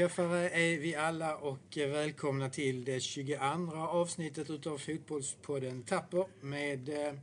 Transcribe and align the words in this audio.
Ja, 0.00 0.04
är 0.04 0.78
vi 0.78 0.94
alla 0.94 1.36
och 1.36 1.76
välkomna 1.76 2.50
till 2.50 2.84
det 2.84 3.00
22 3.00 3.38
avsnittet 3.76 4.50
utav 4.50 4.78
Fotbollspodden 4.78 5.82
Tapper 5.82 6.24
med 6.40 6.88
eh, 6.88 7.14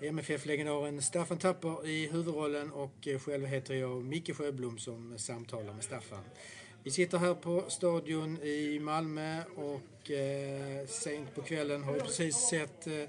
MFF-legendaren 0.00 1.02
Staffan 1.02 1.38
Tapper 1.38 1.86
i 1.86 2.08
huvudrollen 2.08 2.72
och 2.72 3.08
själv 3.24 3.46
heter 3.46 3.74
jag 3.74 4.04
Micke 4.04 4.36
Sjöblom 4.36 4.78
som 4.78 5.18
samtalar 5.18 5.74
med 5.74 5.84
Staffan. 5.84 6.24
Vi 6.84 6.90
sitter 6.90 7.18
här 7.18 7.34
på 7.34 7.64
Stadion 7.68 8.42
i 8.42 8.78
Malmö 8.80 9.42
och 9.56 10.10
eh, 10.10 10.86
sent 10.86 11.34
på 11.34 11.42
kvällen 11.42 11.82
har 11.82 11.92
vi 11.92 12.00
precis 12.00 12.36
sett 12.36 12.86
eh, 12.86 13.04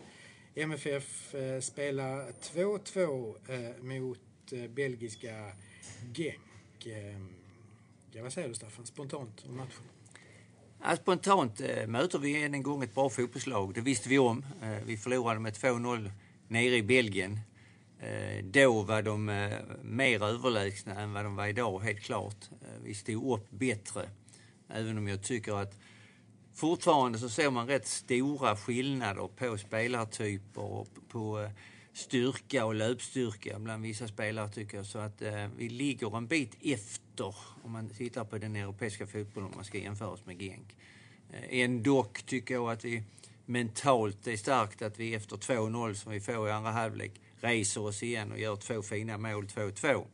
MFF 0.55 1.35
spela 1.61 2.25
2-2 2.29 3.81
mot 3.81 4.19
belgiska 4.75 5.51
Genk. 6.13 6.85
Ehm, 6.85 7.38
Ja, 8.11 8.23
vad 8.23 8.33
säger 8.33 8.47
du 8.47 8.55
Staffan, 8.55 8.85
spontant 8.85 9.45
om 9.47 9.57
matchen? 9.57 9.83
Ja, 10.83 10.95
spontant 10.95 11.61
eh, 11.61 11.87
möter 11.87 12.19
vi 12.19 12.43
än 12.43 12.53
en 12.53 12.63
gång 12.63 12.83
ett 12.83 12.95
bra 12.95 13.09
fotbollslag. 13.09 13.73
Det 13.73 13.81
visste 13.81 14.09
vi 14.09 14.19
om. 14.19 14.45
Eh, 14.61 14.77
vi 14.85 14.97
förlorade 14.97 15.39
med 15.39 15.53
2-0 15.53 16.11
nere 16.47 16.75
i 16.75 16.83
Belgien. 16.83 17.39
Eh, 17.99 18.45
då 18.45 18.81
var 18.81 19.01
de 19.01 19.29
eh, 19.29 19.57
mer 19.83 20.23
överlägsna 20.23 21.01
än 21.01 21.13
vad 21.13 21.25
de 21.25 21.35
var 21.35 21.47
idag, 21.47 21.79
helt 21.79 21.99
klart. 21.99 22.49
Eh, 22.61 22.83
vi 22.83 22.93
stod 22.93 23.33
upp 23.33 23.49
bättre. 23.49 24.09
Även 24.69 24.97
om 24.97 25.07
jag 25.07 25.23
tycker 25.23 25.53
att 25.53 25.79
fortfarande 26.53 27.19
så 27.19 27.29
ser 27.29 27.51
man 27.51 27.67
rätt 27.67 27.87
stora 27.87 28.55
skillnader 28.55 29.27
på 29.27 29.57
spelartyper 29.57 30.61
och 30.61 30.87
på 31.07 31.39
eh, 31.39 31.49
styrka 31.93 32.65
och 32.65 32.75
löpstyrka 32.75 33.59
bland 33.59 33.83
vissa 33.83 34.07
spelare 34.07 34.49
tycker 34.49 34.77
jag. 34.77 34.85
Så 34.85 34.99
att 34.99 35.21
eh, 35.21 35.47
vi 35.57 35.69
ligger 35.69 36.17
en 36.17 36.27
bit 36.27 36.57
efter 36.61 37.35
om 37.63 37.71
man 37.71 37.89
tittar 37.89 38.25
på 38.25 38.37
den 38.37 38.55
europeiska 38.55 39.07
fotbollen 39.07 39.49
om 39.49 39.55
man 39.55 39.65
ska 39.65 39.77
jämföra 39.77 40.09
oss 40.09 40.25
med 40.25 40.39
Genk. 40.39 40.75
Eh, 41.33 41.59
ändå 41.59 42.03
tycker 42.25 42.53
jag 42.53 42.71
att 42.71 42.85
vi 42.85 43.03
mentalt 43.45 44.27
är 44.27 44.37
starkt 44.37 44.81
att 44.81 44.99
vi 44.99 45.15
efter 45.15 45.35
2-0 45.35 45.93
som 45.93 46.11
vi 46.11 46.19
får 46.19 46.47
i 46.47 46.51
andra 46.51 46.71
halvlek 46.71 47.11
reser 47.41 47.81
oss 47.81 48.03
igen 48.03 48.31
och 48.31 48.39
gör 48.39 48.55
två 48.55 48.81
fina 48.81 49.17
mål, 49.17 49.45
2-2. 49.45 50.05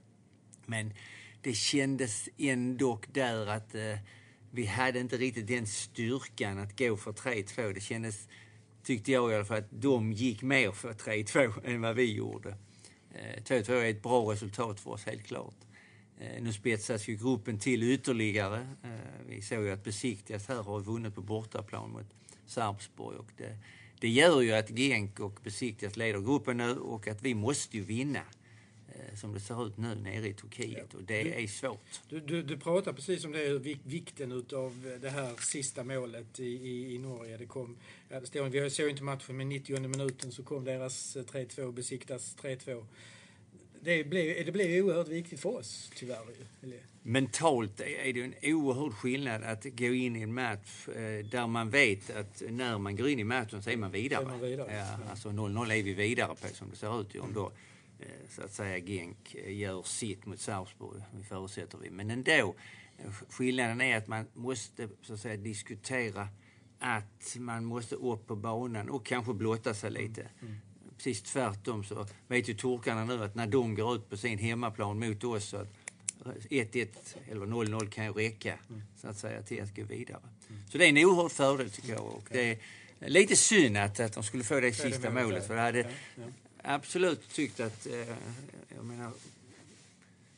Men 0.66 0.94
det 1.42 1.54
kändes 1.54 2.30
ändå 2.38 3.00
där 3.14 3.48
att 3.48 3.76
eh, 3.76 3.98
vi 4.52 4.66
hade 4.66 5.00
inte 5.00 5.18
riktigt 5.18 5.48
den 5.48 5.68
styrkan 5.68 6.60
att 6.60 6.78
gå 6.78 6.98
för 6.98 7.12
3-2. 7.12 7.74
Det 7.74 7.82
kändes 7.82 8.28
tyckte 8.86 9.12
jag 9.12 9.32
i 9.32 9.36
alla 9.36 9.46
fall, 9.46 9.58
att 9.58 9.82
de 9.82 10.14
gick 10.14 10.42
mer 10.42 10.72
för 10.72 10.94
3-2 10.94 11.54
än 11.66 11.82
vad 11.82 11.96
vi 11.96 12.14
gjorde. 12.14 12.50
Eh, 13.14 13.44
2-2 13.44 13.72
är 13.72 13.90
ett 13.90 14.04
bra 14.04 14.32
resultat 14.32 14.80
för 14.80 14.92
oss, 14.92 15.06
helt 15.06 15.24
klart. 15.24 15.56
Eh, 16.20 16.44
nu 16.44 16.54
spetsas 16.54 17.08
ju 17.08 17.16
gruppen 17.16 17.60
till 17.60 17.84
ytterligare. 17.84 18.68
Eh, 18.84 18.90
vi 19.28 19.42
såg 19.42 19.64
ju 19.64 19.72
att 19.72 19.84
Besiktigas 19.84 20.48
här 20.48 20.64
har 20.64 20.80
vunnit 20.80 21.16
på 21.16 21.22
bortaplan 21.22 21.92
mot 21.92 22.14
Sarpsborg. 22.46 23.18
Och 23.18 23.32
det, 23.38 23.58
det 24.00 24.10
gör 24.10 24.42
ju 24.42 24.54
att 24.54 24.70
Genk 24.70 25.20
och 25.20 25.40
Besiktigas 25.44 25.98
leder 25.98 26.20
gruppen 26.20 26.58
nu 26.58 26.78
och 26.78 27.08
att 27.08 27.22
vi 27.22 27.34
måste 27.34 27.78
ju 27.78 27.84
vinna 27.84 28.22
som 29.16 29.34
det 29.34 29.40
ser 29.40 29.68
ut 29.68 29.78
nu 29.78 29.96
nere 29.96 30.28
i 30.28 30.34
Turkiet 30.34 30.94
och 30.94 31.04
det 31.04 31.24
du, 31.24 31.30
är 31.30 31.48
svårt. 31.48 32.02
Du, 32.10 32.20
du, 32.20 32.44
du 32.44 32.58
pratar 32.58 32.94
precis 32.94 33.26
om 33.26 33.32
det, 33.32 33.60
vikten 33.84 34.32
utav 34.32 34.98
det 35.02 35.10
här 35.10 35.36
sista 35.42 35.84
målet 35.84 36.40
i, 36.40 36.46
i, 36.46 36.96
i 36.96 36.98
Norge. 36.98 37.38
Det 37.38 37.46
kom, 37.46 37.78
ja, 38.10 38.20
det 38.20 38.28
står, 38.28 38.50
vi 38.50 38.70
såg 38.70 38.90
inte 38.90 39.04
matchen, 39.04 39.38
men 39.38 39.50
90 39.50 39.80
minuten 39.80 40.32
så 40.32 40.44
kom 40.44 40.64
deras 40.64 41.18
3-2, 41.18 41.72
Besiktas 41.72 42.38
3-2. 42.42 42.86
Det 43.82 44.04
blev, 44.04 44.46
det 44.46 44.52
blev 44.52 44.86
oerhört 44.86 45.08
viktigt 45.08 45.40
för 45.40 45.58
oss, 45.58 45.92
tyvärr. 45.96 46.20
Mentalt 47.04 47.80
är 47.80 48.14
det 48.14 48.22
en 48.22 48.34
oerhörd 48.44 48.94
skillnad 48.94 49.44
att 49.44 49.64
gå 49.64 49.86
in 49.86 50.16
i 50.16 50.22
en 50.22 50.34
match 50.34 50.86
där 51.32 51.48
man 51.48 51.70
vet 51.70 52.10
att 52.10 52.44
när 52.50 52.78
man 52.78 52.96
går 52.96 53.10
in 53.10 53.20
i 53.20 53.24
matchen 53.24 53.64
så 53.64 53.70
är 53.70 53.78
man 53.78 53.92
vidare. 53.92 54.24
Är 54.24 54.28
man 54.28 54.42
vidare. 54.42 54.76
Ja, 54.76 55.10
alltså 55.10 55.30
0-0 55.30 55.72
är 55.74 55.84
vi 55.84 55.94
vidare 55.94 56.36
på 56.42 56.48
som 56.56 56.70
det 56.70 56.76
ser 56.76 57.02
ut. 57.02 57.16
Om 57.16 57.34
då 57.34 57.52
så 58.30 58.42
att 58.42 58.52
säga 58.54 58.80
Genk 58.80 59.36
gör 59.48 59.84
sitt 59.84 60.26
mot 60.26 60.40
Sarpsborg, 60.40 61.02
förutsätter 61.30 61.78
vi. 61.78 61.90
Men 61.90 62.12
ändå, 62.12 62.56
skillnaden 63.30 63.82
är 63.82 63.98
att 63.98 64.08
man 64.08 64.28
måste 64.34 64.90
så 65.02 65.14
att 65.14 65.20
säga 65.20 65.38
diskutera 65.38 66.28
att 66.80 67.36
man 67.38 67.66
måste 67.66 67.96
upp 67.96 68.28
på 68.28 68.36
banan 68.36 68.90
och 68.90 69.06
kanske 69.06 69.34
blotta 69.34 69.74
sig 69.74 69.92
lite. 69.92 70.22
Mm. 70.42 70.56
Precis 70.98 71.22
tvärtom 71.22 71.84
så 71.84 72.08
vet 72.28 72.50
ju 72.50 72.54
turkarna 72.54 73.06
nu 73.06 73.24
att 73.24 73.36
när 73.36 73.48
de 73.48 73.76
går 73.76 73.96
ut 73.96 74.10
på 74.10 74.18
sin 74.18 74.38
hemmaplan 74.38 75.00
mot 75.00 75.24
oss 75.24 75.46
så 75.46 75.66
1-1 76.50 76.88
eller 77.32 77.46
0-0 77.46 77.90
kan 77.90 78.06
ju 78.06 78.12
räcka 78.12 78.60
mm. 78.70 78.82
så 78.98 79.08
att 79.08 79.18
säga 79.18 79.42
till 79.42 79.64
att 79.64 79.76
gå 79.76 79.84
vidare. 79.84 80.22
Mm. 80.50 80.62
Så 80.70 80.78
det 80.78 80.86
är 80.86 80.90
en 80.90 80.98
oerhörd 80.98 81.32
fördel 81.32 81.70
tycker 81.70 81.94
jag. 81.94 82.06
Och 82.06 82.28
det 82.32 82.52
är 82.52 82.60
lite 83.10 83.36
synd 83.36 83.78
att, 83.78 84.00
att 84.00 84.14
de 84.14 84.24
skulle 84.24 84.44
få 84.44 84.60
det 84.60 84.74
sista 84.74 85.12
målet 85.12 85.48
för 85.48 85.56
det 85.56 85.62
hade, 85.62 85.80
ja, 85.80 85.88
ja 86.16 86.24
absolut 86.66 87.30
tyckt 87.30 87.60
att, 87.60 87.88
eh, 87.88 88.16
jag 88.76 88.86
menar, 88.86 89.12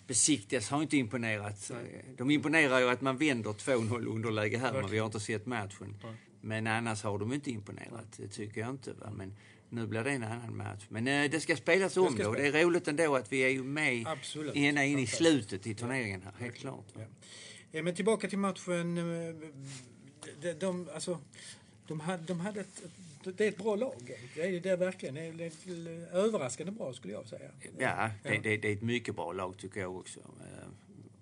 Besiktigas 0.08 0.70
har 0.70 0.82
inte 0.82 0.98
imponerat. 0.98 1.72
De 2.18 2.32
imponerar 2.32 2.80
ju 2.80 2.90
att 2.90 3.02
man 3.02 3.18
vänder 3.18 3.54
2-0 3.54 4.08
underläge 4.08 4.58
här, 4.58 4.74
men 4.74 4.90
vi 4.90 4.98
har 4.98 5.06
inte 5.06 5.20
sett 5.20 5.46
matchen. 5.46 5.96
Men 6.42 6.68
annars 6.68 7.04
har 7.04 7.20
de 7.20 7.34
inte 7.34 7.52
imponerat, 7.52 8.06
det 8.18 8.28
tycker 8.28 8.62
jag 8.62 8.70
inte. 8.70 8.94
Va? 8.94 9.12
Men 9.16 9.34
nu 9.70 9.88
blir 9.88 10.04
det 10.04 10.12
en 10.12 10.24
annan 10.24 10.58
match. 10.58 10.86
Men 10.90 11.08
eh, 11.08 11.32
det 11.32 11.40
ska 11.40 11.56
spelas 11.56 11.98
om 11.98 12.16
det 12.16 12.24
då. 12.24 12.34
Det 12.34 12.48
är 12.48 12.64
roligt 12.64 12.88
ändå 12.88 13.16
att 13.16 13.32
vi 13.32 13.40
är 13.40 13.50
ju 13.50 13.64
med 13.64 14.08
Absolut. 14.08 14.56
ena 14.56 14.86
in 14.86 15.00
i 15.00 15.08
slutet 15.08 15.68
i 15.68 15.76
turneringen 15.76 16.22
här, 16.22 16.34
helt 16.46 16.56
klart. 16.56 16.86
Ja. 17.72 17.82
Men 17.84 17.96
tillbaka 17.96 18.30
till 18.30 18.38
matchen. 18.38 18.96
De, 18.96 19.52
de, 20.42 20.54
de, 20.54 20.90
alltså, 20.94 21.20
de 21.88 22.00
hade, 22.00 22.24
de 22.24 22.40
hade 22.40 22.60
ett, 22.62 22.82
det 23.24 23.42
är 23.42 23.50
ett 23.50 23.58
bra 23.58 23.76
lag. 23.76 24.12
Det 24.36 24.42
är 24.42 24.60
det 24.60 24.76
verkligen. 24.76 25.16
Det 25.16 25.46
är 25.46 26.16
överraskande 26.16 26.72
bra 26.72 26.94
skulle 26.94 27.14
jag 27.14 27.28
säga. 27.28 27.52
Ja, 27.78 28.10
det, 28.24 28.38
det, 28.38 28.58
det 28.58 28.68
är 28.68 28.74
ett 28.74 28.82
mycket 28.82 29.16
bra 29.16 29.32
lag 29.32 29.58
tycker 29.58 29.80
jag 29.80 29.96
också. 29.96 30.20
Eh, 30.20 30.68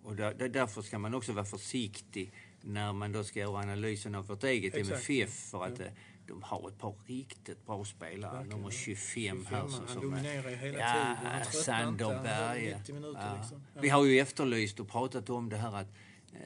och 0.04 0.16
där, 0.16 0.50
därför 0.50 0.82
ska 0.82 1.00
man 1.00 1.14
också 1.14 1.34
vara 1.34 1.46
försiktig 1.46 2.32
när 2.62 2.94
man 2.94 3.12
då 3.12 3.24
ska 3.24 3.40
göra 3.40 3.58
analysen 3.58 4.16
av 4.16 4.28
vårt 4.28 4.44
eget 4.44 4.76
Exakt. 4.76 5.10
MFF. 5.10 5.50
För 5.50 5.66
att 5.66 5.80
ja. 5.80 5.86
Eh, 5.86 5.92
de 6.28 6.44
har 6.44 6.70
ett 6.70 6.80
par 6.80 6.96
riktigt 7.06 7.66
bra 7.66 7.86
spelare. 7.86 8.38
Verkligen. 8.38 8.58
Nummer 8.58 8.72
25, 8.72 9.38
25 9.38 9.46
här. 9.46 9.68
Som 9.88 10.02
dominerar 10.02 10.50
ju 10.50 10.56
hela 10.56 10.80
ja, 10.80 11.16
tiden. 11.20 11.64
Sanderberg. 11.64 12.66
Ja. 12.70 12.78
Liksom. 12.78 13.64
Ja. 13.74 13.82
Vi 13.82 13.90
har 13.90 14.06
ju 14.06 14.20
efterlyst 14.20 14.80
och 14.80 14.90
pratat 14.90 15.30
om 15.30 15.50
det 15.50 15.58
här 15.58 15.76
att 15.76 15.88
eh, 16.34 16.40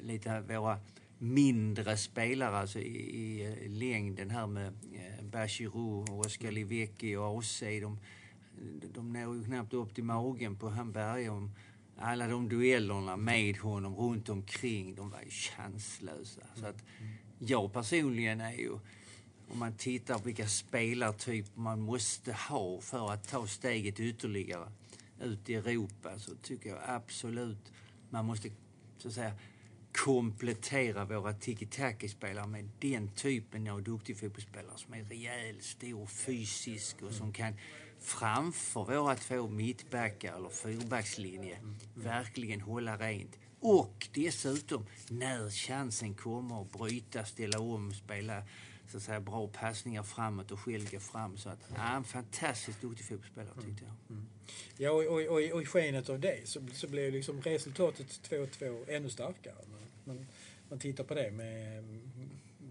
lite 0.00 0.40
våra 0.40 0.78
mindre 1.18 1.96
spelare 1.96 2.56
alltså 2.56 2.78
i, 2.78 3.42
i 3.42 3.68
längden 3.68 4.30
här 4.30 4.46
med 4.46 4.66
eh, 4.66 5.24
Bachirou 5.24 6.04
och 6.10 6.18
Oskar 6.18 6.50
Livecki 6.50 7.16
och 7.16 7.38
AC. 7.38 7.60
De, 7.60 7.98
de 8.94 9.12
når 9.12 9.36
ju 9.36 9.44
knappt 9.44 9.74
upp 9.74 9.94
till 9.94 10.04
magen 10.04 10.56
på 10.56 10.68
han 10.68 10.92
Bergholm. 10.92 11.50
Alla 12.00 12.26
de 12.26 12.48
duellerna 12.48 13.16
med 13.16 13.56
honom 13.56 13.96
runt 13.96 14.28
omkring, 14.28 14.94
de 14.94 15.10
var 15.10 15.20
ju 15.20 15.30
chanslösa. 15.30 16.42
Så 16.54 16.66
att 16.66 16.84
jag 17.38 17.72
personligen 17.72 18.40
är 18.40 18.52
ju, 18.52 18.72
om 19.48 19.58
man 19.58 19.74
tittar 19.74 20.18
på 20.18 20.24
vilka 20.24 20.48
spelartyper 20.48 21.60
man 21.60 21.80
måste 21.80 22.32
ha 22.32 22.80
för 22.80 23.12
att 23.12 23.28
ta 23.28 23.46
steget 23.46 24.00
ytterligare 24.00 24.72
ut 25.20 25.48
i 25.48 25.54
Europa 25.54 26.18
så 26.18 26.34
tycker 26.34 26.70
jag 26.70 26.78
absolut 26.86 27.72
man 28.10 28.24
måste 28.24 28.50
så 28.98 29.08
att 29.08 29.14
säga 29.14 29.32
komplettera 30.04 31.04
våra 31.04 31.32
tiki-taki-spelare 31.32 32.46
med 32.46 32.68
den 32.80 33.08
typen 33.08 33.68
av 33.68 33.82
duktig 33.82 34.18
fotbollsspelare 34.18 34.76
som 34.76 34.94
är 34.94 35.04
rejäl, 35.04 35.60
stor, 35.60 36.06
fysisk 36.06 37.02
och 37.02 37.12
som 37.12 37.32
kan 37.32 37.54
framför 38.00 38.84
våra 38.84 39.14
två 39.14 39.48
mittbackar 39.48 40.36
eller 40.36 40.48
fyrbackslinje 40.48 41.58
verkligen 41.94 42.60
hålla 42.60 42.96
rent. 42.96 43.38
Och 43.60 44.08
dessutom, 44.14 44.86
när 45.08 45.50
chansen 45.50 46.14
kommer, 46.14 46.62
att 46.62 46.72
bryta, 46.72 47.24
ställa 47.24 47.60
om, 47.60 47.92
spela 47.92 48.42
så 48.90 48.96
att 48.96 49.02
säga, 49.02 49.20
bra 49.20 49.48
passningar 49.48 50.02
framåt 50.02 50.50
och 50.50 50.60
själv 50.60 50.90
gå 50.90 51.00
fram. 51.00 51.36
Så 51.36 51.48
att, 51.48 51.58
ja, 51.76 51.96
en 51.96 52.04
fantastiskt 52.04 52.80
duktig 52.80 53.06
fotbollsspelare 53.06 53.54
tyckte 53.54 53.84
jag. 53.84 54.16
Mm. 54.16 54.28
Ja, 54.76 54.90
och, 54.90 55.02
och, 55.02 55.20
och, 55.20 55.52
och 55.52 55.62
i 55.62 55.66
skenet 55.66 56.08
av 56.08 56.20
det 56.20 56.48
så, 56.48 56.60
så 56.72 56.88
blev 56.88 57.12
liksom 57.12 57.42
resultatet 57.42 58.06
2-2 58.30 58.90
ännu 58.90 59.10
starkare. 59.10 59.54
Man, 60.04 60.26
man 60.68 60.78
tittar 60.78 61.04
på 61.04 61.14
det 61.14 61.30
med 61.30 61.84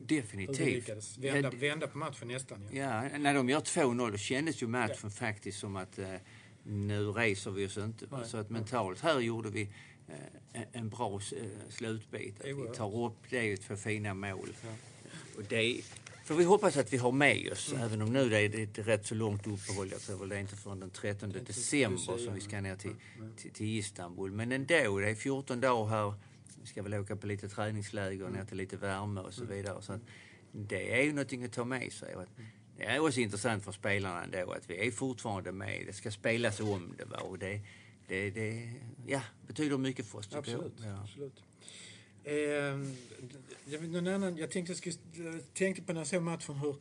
Definitivt. 0.07 0.59
Hur 0.59 0.65
vi 0.65 0.71
lyckades 0.71 1.17
vända, 1.17 1.49
vända 1.49 1.87
på 1.87 1.97
matchen 1.97 2.27
nästan. 2.27 2.69
Ja, 2.71 3.09
ja 3.11 3.17
när 3.17 3.33
de 3.33 3.49
gör 3.49 3.59
2-0 3.59 4.11
då 4.11 4.17
kändes 4.17 4.63
ju 4.63 4.67
matchen 4.67 4.97
ja. 5.03 5.09
faktiskt 5.09 5.59
som 5.59 5.75
att 5.75 5.99
eh, 5.99 6.15
nu 6.63 7.11
reser 7.11 7.51
vi 7.51 7.67
oss 7.67 7.77
inte. 7.77 8.05
Nej. 8.11 8.25
Så 8.25 8.37
att 8.37 8.49
mentalt 8.49 9.01
här 9.01 9.19
gjorde 9.19 9.49
vi 9.49 9.69
eh, 10.53 10.61
en 10.71 10.89
bra 10.89 11.13
eh, 11.13 11.69
slutbit. 11.69 12.35
vi 12.43 12.75
tar 12.75 13.05
upp 13.05 13.29
det 13.29 13.63
för 13.63 13.75
fina 13.75 14.13
mål. 14.13 14.49
Ja. 14.63 14.69
Och 15.37 15.43
det 15.49 15.81
får 16.27 16.35
vi 16.35 16.43
hoppas 16.43 16.77
att 16.77 16.93
vi 16.93 16.97
har 16.97 17.11
med 17.11 17.51
oss, 17.51 17.71
mm. 17.71 17.83
även 17.83 18.01
om 18.01 18.13
nu 18.13 18.29
det 18.29 18.39
är 18.39 18.59
ett 18.59 18.87
rätt 18.87 19.05
så 19.05 19.15
långt 19.15 19.47
uppehåll. 19.47 19.91
Jag 19.91 20.01
tror 20.01 20.19
väl 20.19 20.29
det 20.29 20.35
är 20.35 20.39
inte 20.39 20.55
förrän 20.55 20.79
den 20.79 20.89
13 20.89 21.29
december 21.29 22.17
som 22.17 22.33
vi 22.33 22.41
ska 22.41 22.61
ner 22.61 22.75
till, 22.75 22.95
till, 23.37 23.51
till 23.51 23.77
Istanbul. 23.77 24.31
Men 24.31 24.51
ändå, 24.51 24.99
det 24.99 25.09
är 25.09 25.15
14 25.15 25.61
dagar 25.61 25.89
här 25.89 26.13
vi 26.61 26.67
ska 26.67 26.83
väl 26.83 26.93
åka 26.93 27.15
på 27.15 27.27
lite 27.27 27.49
träningsläger 27.49 28.29
ner 28.29 28.45
till 28.45 28.57
lite 28.57 28.77
värme 28.77 29.21
och 29.21 29.33
så 29.33 29.45
vidare. 29.45 29.81
Så 29.81 29.93
att 29.93 30.01
det 30.51 30.99
är 30.99 31.03
ju 31.03 31.09
någonting 31.09 31.43
att 31.43 31.53
ta 31.53 31.65
med 31.65 31.93
sig. 31.93 32.15
Och 32.15 32.21
att 32.21 32.29
det 32.77 32.83
är 32.83 32.99
också 32.99 33.19
intressant 33.19 33.63
för 33.63 33.71
spelarna 33.71 34.23
ändå 34.23 34.51
att 34.51 34.69
vi 34.69 34.87
är 34.87 34.91
fortfarande 34.91 35.51
med. 35.51 35.83
Det 35.85 35.93
ska 35.93 36.11
spelas 36.11 36.59
om 36.59 36.93
det. 36.97 37.05
Va? 37.05 37.17
Och 37.17 37.39
det, 37.39 37.61
det, 38.07 38.29
det 38.29 38.73
ja, 39.05 39.21
betyder 39.47 39.77
mycket 39.77 40.05
för 40.05 40.17
oss. 40.17 40.35
Absolut. 40.35 40.73
Ja. 40.77 41.01
absolut. 41.03 41.43
Eh, 42.27 42.73
annan, 44.13 44.37
jag 44.37 44.51
tänkte, 44.51 44.91
jag 45.13 45.53
tänkte 45.53 45.81
på 45.81 45.93
när 45.93 45.99
jag 45.99 46.07
såg 46.07 46.21
matchen 46.21 46.55
hur, 46.55 46.75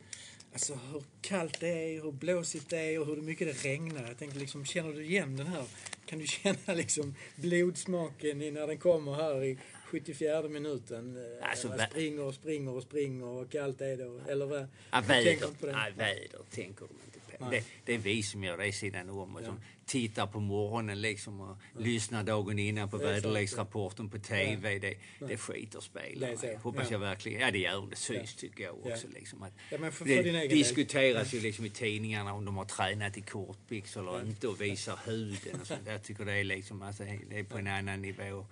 alltså, 0.53 0.79
hur 0.91 1.03
kallt 1.21 1.59
det 1.59 1.67
är, 1.67 2.01
hur 2.01 2.11
blåsigt 2.11 2.69
det 2.69 2.77
är 2.77 2.99
och 2.99 3.05
hur 3.05 3.15
mycket 3.15 3.47
det 3.47 3.69
regnar. 3.69 4.07
Jag 4.07 4.17
tänkte 4.17 4.39
liksom, 4.39 4.65
känner 4.65 4.93
du 4.93 5.05
igen 5.05 5.37
den 5.37 5.47
här? 5.47 5.63
Kan 6.05 6.19
du 6.19 6.27
känna 6.27 6.73
liksom 6.73 7.15
blodsmaken 7.35 8.39
när 8.39 8.67
den 8.67 8.77
kommer 8.77 9.13
här 9.13 9.43
i 9.43 9.57
74 9.85 10.41
minuten. 10.49 11.17
Eh, 11.17 11.49
alltså, 11.49 11.67
man 11.67 11.79
springer 11.79 12.23
och 12.23 12.33
springer 12.33 12.71
och 12.71 12.83
springer 12.83 13.25
och 13.25 13.51
kallt 13.51 13.81
är 13.81 13.97
det. 13.97 14.31
Eller 14.31 14.45
vad? 14.45 14.67
Ja, 14.91 15.01
väder, 15.01 15.37
ja, 15.61 15.87
väder 15.95 16.39
tänker 16.51 16.85
de 16.85 16.95
inte 17.05 17.16
på. 17.16 17.16
Det, 17.39 17.63
det, 17.85 17.93
är 17.93 17.97
vi 17.97 18.23
som 18.23 18.43
gör 18.43 18.57
det 18.57 18.71
sidan 18.71 19.09
om. 19.09 19.35
Och 19.35 19.41
ja. 19.41 19.45
som 19.45 19.59
tittar 19.85 20.27
på 20.27 20.39
morgonen 20.39 21.01
liksom 21.01 21.41
och 21.41 21.57
ja. 21.73 21.79
lyssnar 21.79 22.23
dagen 22.23 22.59
innan 22.59 22.89
på 22.89 22.97
väderleksrapporten 22.97 24.09
på 24.09 24.19
TV. 24.19 24.73
Ja. 24.73 24.79
Det, 24.79 24.97
det 25.27 25.37
skiter 25.37 25.79
spelarna 25.79 26.33
i. 26.33 26.55
Hoppas 26.63 26.91
jag 26.91 26.99
verkligen. 26.99 27.41
Ja, 27.41 27.51
det 27.51 27.59
gör 27.59 27.87
det. 27.89 27.95
syns 27.95 28.35
tycker 28.35 28.63
jag 28.63 28.87
också. 28.87 29.07
Liksom, 29.13 29.43
att 29.43 29.53
för, 29.69 29.91
för 29.91 30.05
det 30.05 30.47
diskuteras 30.47 31.33
ju 31.33 31.39
liksom 31.39 31.65
i 31.65 31.69
tidningarna 31.69 32.33
om 32.33 32.45
de 32.45 32.57
har 32.57 32.65
tränat 32.65 33.17
i 33.17 33.21
kortbyxor 33.21 34.01
eller 34.01 34.27
inte 34.27 34.47
och 34.47 34.61
visar 34.61 34.99
huden 35.05 35.61
och 35.61 35.67
sånt. 35.67 35.81
Jag 35.85 36.03
tycker 36.03 36.25
det 36.25 36.33
är 36.33 36.43
liksom, 36.43 36.81
alltså, 36.81 37.03
det 37.29 37.39
är 37.39 37.43
på 37.43 37.57
en 37.57 37.67
annan 37.67 38.01
nivå. 38.01 38.45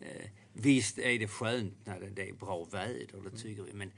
Eh, 0.00 0.06
visst 0.52 0.98
är 0.98 1.18
det 1.18 1.28
skönt 1.28 1.74
när 1.84 2.00
det 2.00 2.28
är 2.28 2.32
bra 2.32 2.64
väder, 2.64 3.30
det 3.30 3.38
tycker 3.38 3.62
vi. 3.62 3.72
Men 3.72 3.92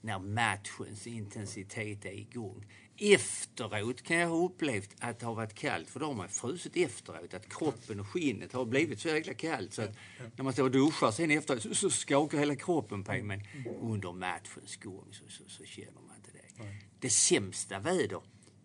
när 0.00 0.18
matchens 0.18 1.06
intensitet 1.06 2.04
är 2.04 2.12
igång. 2.12 2.66
Efteråt 2.96 4.02
kan 4.02 4.16
jag 4.16 4.28
ha 4.28 4.44
upplevt 4.44 4.96
att 4.98 5.18
det 5.18 5.26
har 5.26 5.34
varit 5.34 5.54
kallt, 5.54 5.90
för 5.90 6.00
då 6.00 6.06
har 6.06 6.14
man 6.14 6.28
frusit 6.28 6.76
efteråt. 6.76 7.34
Att 7.34 7.48
kroppen 7.48 8.00
och 8.00 8.08
skinnet 8.08 8.52
har 8.52 8.64
blivit 8.64 9.00
så 9.00 9.08
jäkla 9.08 9.34
kallt 9.34 9.74
så 9.74 9.82
att 9.82 9.96
när 10.36 10.44
man 10.44 10.52
står 10.52 10.64
och 10.64 10.70
duschar 10.70 11.10
sen 11.10 11.30
efteråt 11.30 11.62
så, 11.62 11.74
så 11.74 11.90
skakar 11.90 12.38
hela 12.38 12.56
kroppen 12.56 13.04
på 13.04 13.12
en. 13.12 13.26
Men 13.26 13.42
under 13.80 14.12
matchens 14.12 14.76
gång 14.76 15.08
så, 15.10 15.24
så, 15.28 15.42
så 15.46 15.64
känner 15.64 15.92
man 15.92 16.16
inte 16.16 16.30
det. 16.32 16.64
Det 17.00 17.10
sämsta 17.10 17.78
väder 17.78 18.20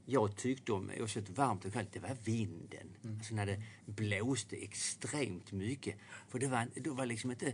jag 0.05 0.35
tyckte 0.35 0.71
om, 0.71 0.91
oavsett 0.99 1.29
varmt 1.29 1.65
och 1.65 1.73
kallt, 1.73 1.93
det 1.93 1.99
var 1.99 2.17
vinden. 2.23 2.87
Mm. 3.03 3.17
Alltså 3.17 3.35
när 3.35 3.45
det 3.45 3.61
blåste 3.85 4.55
extremt 4.55 5.51
mycket. 5.51 5.95
För 6.29 6.39
det 6.39 6.47
var, 6.47 6.67
det 6.75 6.89
var 6.89 7.05
liksom 7.05 7.31
inte 7.31 7.53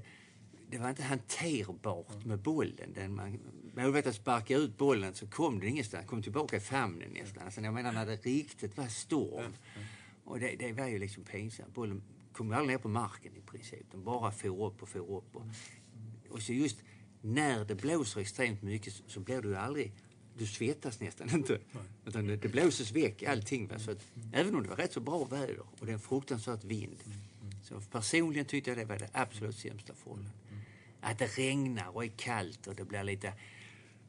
det 0.71 0.77
var 0.77 0.89
inte 0.89 1.03
hanterbart 1.03 2.25
med 2.25 2.39
bollen. 2.39 2.93
Den 2.95 3.15
man, 3.15 3.39
målvakten 3.75 4.13
sparkade 4.13 4.59
ut 4.59 4.77
bollen 4.77 5.13
så 5.15 5.27
kom 5.27 5.59
den 5.59 5.69
ingenstans, 5.69 6.07
kom 6.07 6.23
tillbaka 6.23 6.57
i 6.57 6.59
famnen 6.59 7.09
nästan. 7.13 7.43
Alltså 7.43 7.61
jag 7.61 7.73
menar 7.73 7.91
när 7.91 8.05
det 8.05 8.15
riktigt 8.15 8.77
var 8.77 8.87
storm. 8.87 9.53
Och 10.23 10.39
det, 10.39 10.55
det 10.59 10.73
var 10.73 10.87
ju 10.87 10.99
liksom 10.99 11.23
pinsamt. 11.23 11.73
Bollen 11.73 12.03
kom 12.33 12.51
aldrig 12.51 12.67
ner 12.67 12.77
på 12.77 12.89
marken 12.89 13.35
i 13.35 13.41
princip. 13.41 13.91
Den 13.91 14.03
bara 14.03 14.31
for 14.31 14.67
upp 14.67 14.81
och 14.83 14.89
for 14.89 15.17
upp. 15.17 15.35
Och, 15.35 15.43
och 16.29 16.41
så 16.41 16.53
just 16.53 16.77
när 17.21 17.65
det 17.65 17.75
blåser 17.75 18.21
extremt 18.21 18.61
mycket 18.61 18.93
så, 18.93 19.03
så 19.07 19.19
blir 19.19 19.41
det 19.41 19.47
ju 19.47 19.55
aldrig 19.55 19.93
du 20.37 20.45
svettas 20.45 20.99
nästan 20.99 21.29
inte. 21.29 21.59
Utan 22.05 22.27
det, 22.27 22.35
det 22.35 22.47
blåses 22.47 22.91
väck 22.91 23.23
allting. 23.23 23.67
Va? 23.67 23.79
Så 23.79 23.91
att, 23.91 24.05
även 24.33 24.55
om 24.55 24.63
det 24.63 24.69
var 24.69 24.75
rätt 24.75 24.93
så 24.93 24.99
bra 24.99 25.25
väder 25.25 25.59
och 25.59 25.85
det 25.85 25.91
är 25.91 25.93
en 25.93 25.99
fruktansvärt 25.99 26.63
vind. 26.63 26.97
Så 27.63 27.81
personligen 27.81 28.45
tyckte 28.45 28.69
jag 28.69 28.77
det 28.77 28.85
var 28.85 28.97
det 28.97 29.09
absolut 29.13 29.57
sämsta 29.57 29.93
förhållandet. 29.93 30.33
Att 31.01 31.19
det 31.19 31.37
regnar 31.37 31.95
och 31.95 32.03
är 32.03 32.11
kallt 32.17 32.67
och 32.67 32.75
det 32.75 32.85
blir 32.85 33.03
lite 33.03 33.33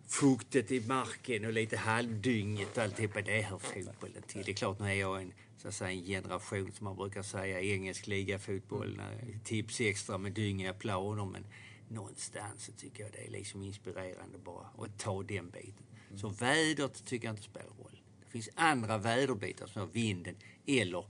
fuktet 0.07 0.71
i 0.71 0.81
marken 0.81 1.45
och 1.45 1.53
lite 1.53 1.77
halvdynget 1.77 2.77
och 2.77 2.83
alltihopa. 2.83 3.23
Det 3.23 3.43
hör 3.43 3.59
fotbollen 3.59 4.23
till. 4.23 4.43
Det 4.45 4.53
är 4.53 4.55
klart, 4.55 4.79
nu 4.79 4.87
är 4.87 4.95
jag 4.95 5.23
en, 5.23 5.33
så 5.57 5.69
att 5.69 5.75
säga, 5.75 5.91
en 5.91 6.05
generation 6.05 6.73
som 6.73 6.85
man 6.85 6.97
brukar 6.97 7.23
säga 7.23 7.61
engelsk 7.61 8.07
ligafotboll. 8.07 9.03
Tips 9.45 9.81
extra 9.81 10.19
med 10.19 10.33
dyngiga 10.33 10.75
planer. 10.75 11.25
Men 11.25 11.47
någonstans 11.89 12.65
så 12.65 12.73
tycker 12.73 13.03
jag 13.03 13.13
det 13.13 13.27
är 13.27 13.31
liksom 13.31 13.63
inspirerande 13.63 14.39
bara 14.39 14.67
att 14.79 14.99
ta 14.99 15.23
den 15.23 15.51
biten. 15.51 15.87
Så 16.17 16.29
vädret 16.29 17.05
tycker 17.05 17.29
jag 17.29 17.33
inte 17.33 17.43
spelar 17.43 17.69
roll. 17.69 18.01
Det 18.25 18.31
finns 18.31 18.49
andra 18.55 18.99
väderbitar 18.99 19.67
som 19.67 19.91
vinden 19.91 20.37
eller 20.67 21.05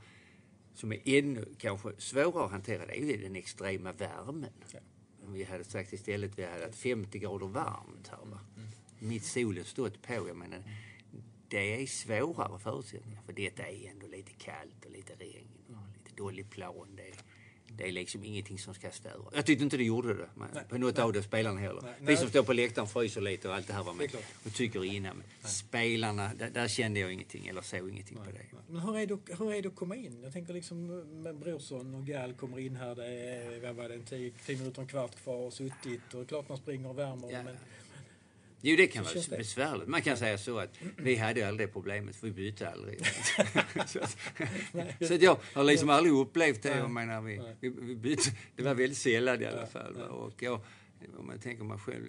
som 0.74 0.92
är 0.92 1.00
ännu 1.04 1.54
kanske 1.58 1.92
svårare 1.98 2.44
att 2.44 2.50
hantera, 2.50 2.86
det 2.86 2.98
är 2.98 3.04
ju 3.04 3.16
den 3.16 3.36
extrema 3.36 3.92
värmen. 3.92 4.50
Ja. 4.72 4.80
Vi 5.26 5.44
hade 5.44 5.64
sagt 5.64 5.92
istället 5.92 6.38
vi 6.38 6.44
hade 6.44 6.64
haft 6.64 6.78
50 6.78 7.18
grader 7.18 7.46
varmt 7.46 8.08
här. 8.08 8.18
Va? 8.24 8.40
Mm. 8.56 8.68
Mitt 8.98 9.24
solen 9.24 9.64
stått 9.64 10.02
på, 10.02 10.12
jag 10.12 10.36
menar, 10.36 10.62
det 11.48 11.82
är 11.82 11.86
svårare 11.86 12.58
förutsättningar. 12.58 13.22
För 13.26 13.32
detta 13.32 13.62
är 13.62 13.90
ändå 13.90 14.06
lite 14.06 14.32
kallt 14.32 14.84
och 14.84 14.90
lite 14.90 15.12
regn 15.14 15.48
och 15.68 15.98
lite 15.98 16.16
dålig 16.16 16.50
plan. 16.50 16.88
Det 16.96 17.08
är, 17.08 17.14
det 17.80 17.88
är 17.88 17.92
liksom 17.92 18.24
ingenting 18.24 18.58
som 18.58 18.74
ska 18.74 18.90
störa. 18.90 19.22
Jag 19.34 19.46
tyckte 19.46 19.64
inte 19.64 19.76
det 19.76 19.84
gjorde 19.84 20.14
det. 20.14 20.28
Men 20.34 20.48
på 20.68 20.78
något 20.78 20.96
nej. 20.96 21.04
av 21.04 21.12
det 21.12 21.22
spelarna 21.22 21.60
heller. 21.60 21.82
Nej, 21.82 21.94
Vi 22.00 22.16
som 22.16 22.28
står 22.28 22.42
på 22.42 22.52
läktaren 22.52 22.88
fryser 22.88 23.20
lite 23.20 23.48
och 23.48 23.54
allt 23.54 23.66
det 23.66 23.72
här 23.72 23.82
var 23.82 23.94
med. 23.94 24.10
Och 24.44 24.54
tycker 24.54 24.84
innan. 24.84 25.16
Men 25.16 25.50
spelarna, 25.50 26.30
där, 26.34 26.50
där, 26.50 26.68
kände 26.68 27.00
jag 27.00 27.12
ingenting 27.12 27.46
eller 27.46 27.60
såg 27.60 27.88
ingenting 27.88 28.18
nej, 28.24 28.32
på 28.32 28.38
det. 28.38 28.62
Men 28.68 28.80
hur 28.80 28.96
är, 28.96 29.06
det, 29.06 29.18
hur 29.38 29.52
är 29.52 29.62
det 29.62 29.68
att 29.68 29.76
komma 29.76 29.96
in? 29.96 30.20
Jag 30.22 30.32
tänker 30.32 30.54
liksom 30.54 30.86
med 31.22 31.38
Brorsson 31.38 31.94
och 31.94 32.06
Gal 32.06 32.32
kommer 32.32 32.58
in 32.58 32.76
här. 32.76 32.94
Det 32.94 33.06
är, 33.06 33.60
vad 33.60 33.76
var 33.76 33.88
det, 33.88 33.94
en 33.94 34.04
tio, 34.04 34.32
tio 34.46 34.56
minuter, 34.56 34.82
en 34.82 34.88
kvart 34.88 35.22
kvar 35.22 35.36
och 35.36 35.52
suttit. 35.52 36.14
Och 36.14 36.28
klart 36.28 36.48
man 36.48 36.58
springer 36.58 36.88
och 36.88 36.98
värmer. 36.98 37.32
Ja. 37.32 37.42
Men, 37.42 37.56
Jo, 38.62 38.76
det 38.76 38.86
kan 38.86 39.04
vara 39.04 39.14
besvärligt. 39.38 39.88
Man 39.88 40.02
kan 40.02 40.16
säga 40.16 40.38
så 40.38 40.58
att 40.58 40.78
vi 40.96 41.16
hade 41.16 41.48
aldrig 41.48 41.68
det 41.68 41.72
problemet, 41.72 42.16
för 42.16 42.26
vi 42.26 42.32
bytte 42.32 42.70
aldrig. 42.70 43.06
så, 43.86 44.00
att, 44.00 44.16
så 45.08 45.14
att 45.14 45.22
jag 45.22 45.38
har 45.54 45.64
liksom 45.64 45.90
aldrig 45.90 46.14
upplevt 46.14 46.62
det. 46.62 46.76
Jag 46.76 46.90
menar, 46.90 47.20
vi, 47.20 47.40
vi, 47.60 47.68
vi 47.68 47.96
bytte, 47.96 48.30
det 48.56 48.62
var 48.62 48.74
väldigt 48.74 48.98
sällan 48.98 49.42
i 49.42 49.46
alla 49.46 49.66
fall. 49.66 49.96
Och 49.96 50.42
jag, 50.42 50.60
om 51.18 51.26
man 51.26 51.38
tänker 51.38 51.64
mig 51.64 51.78
själv, 51.78 52.08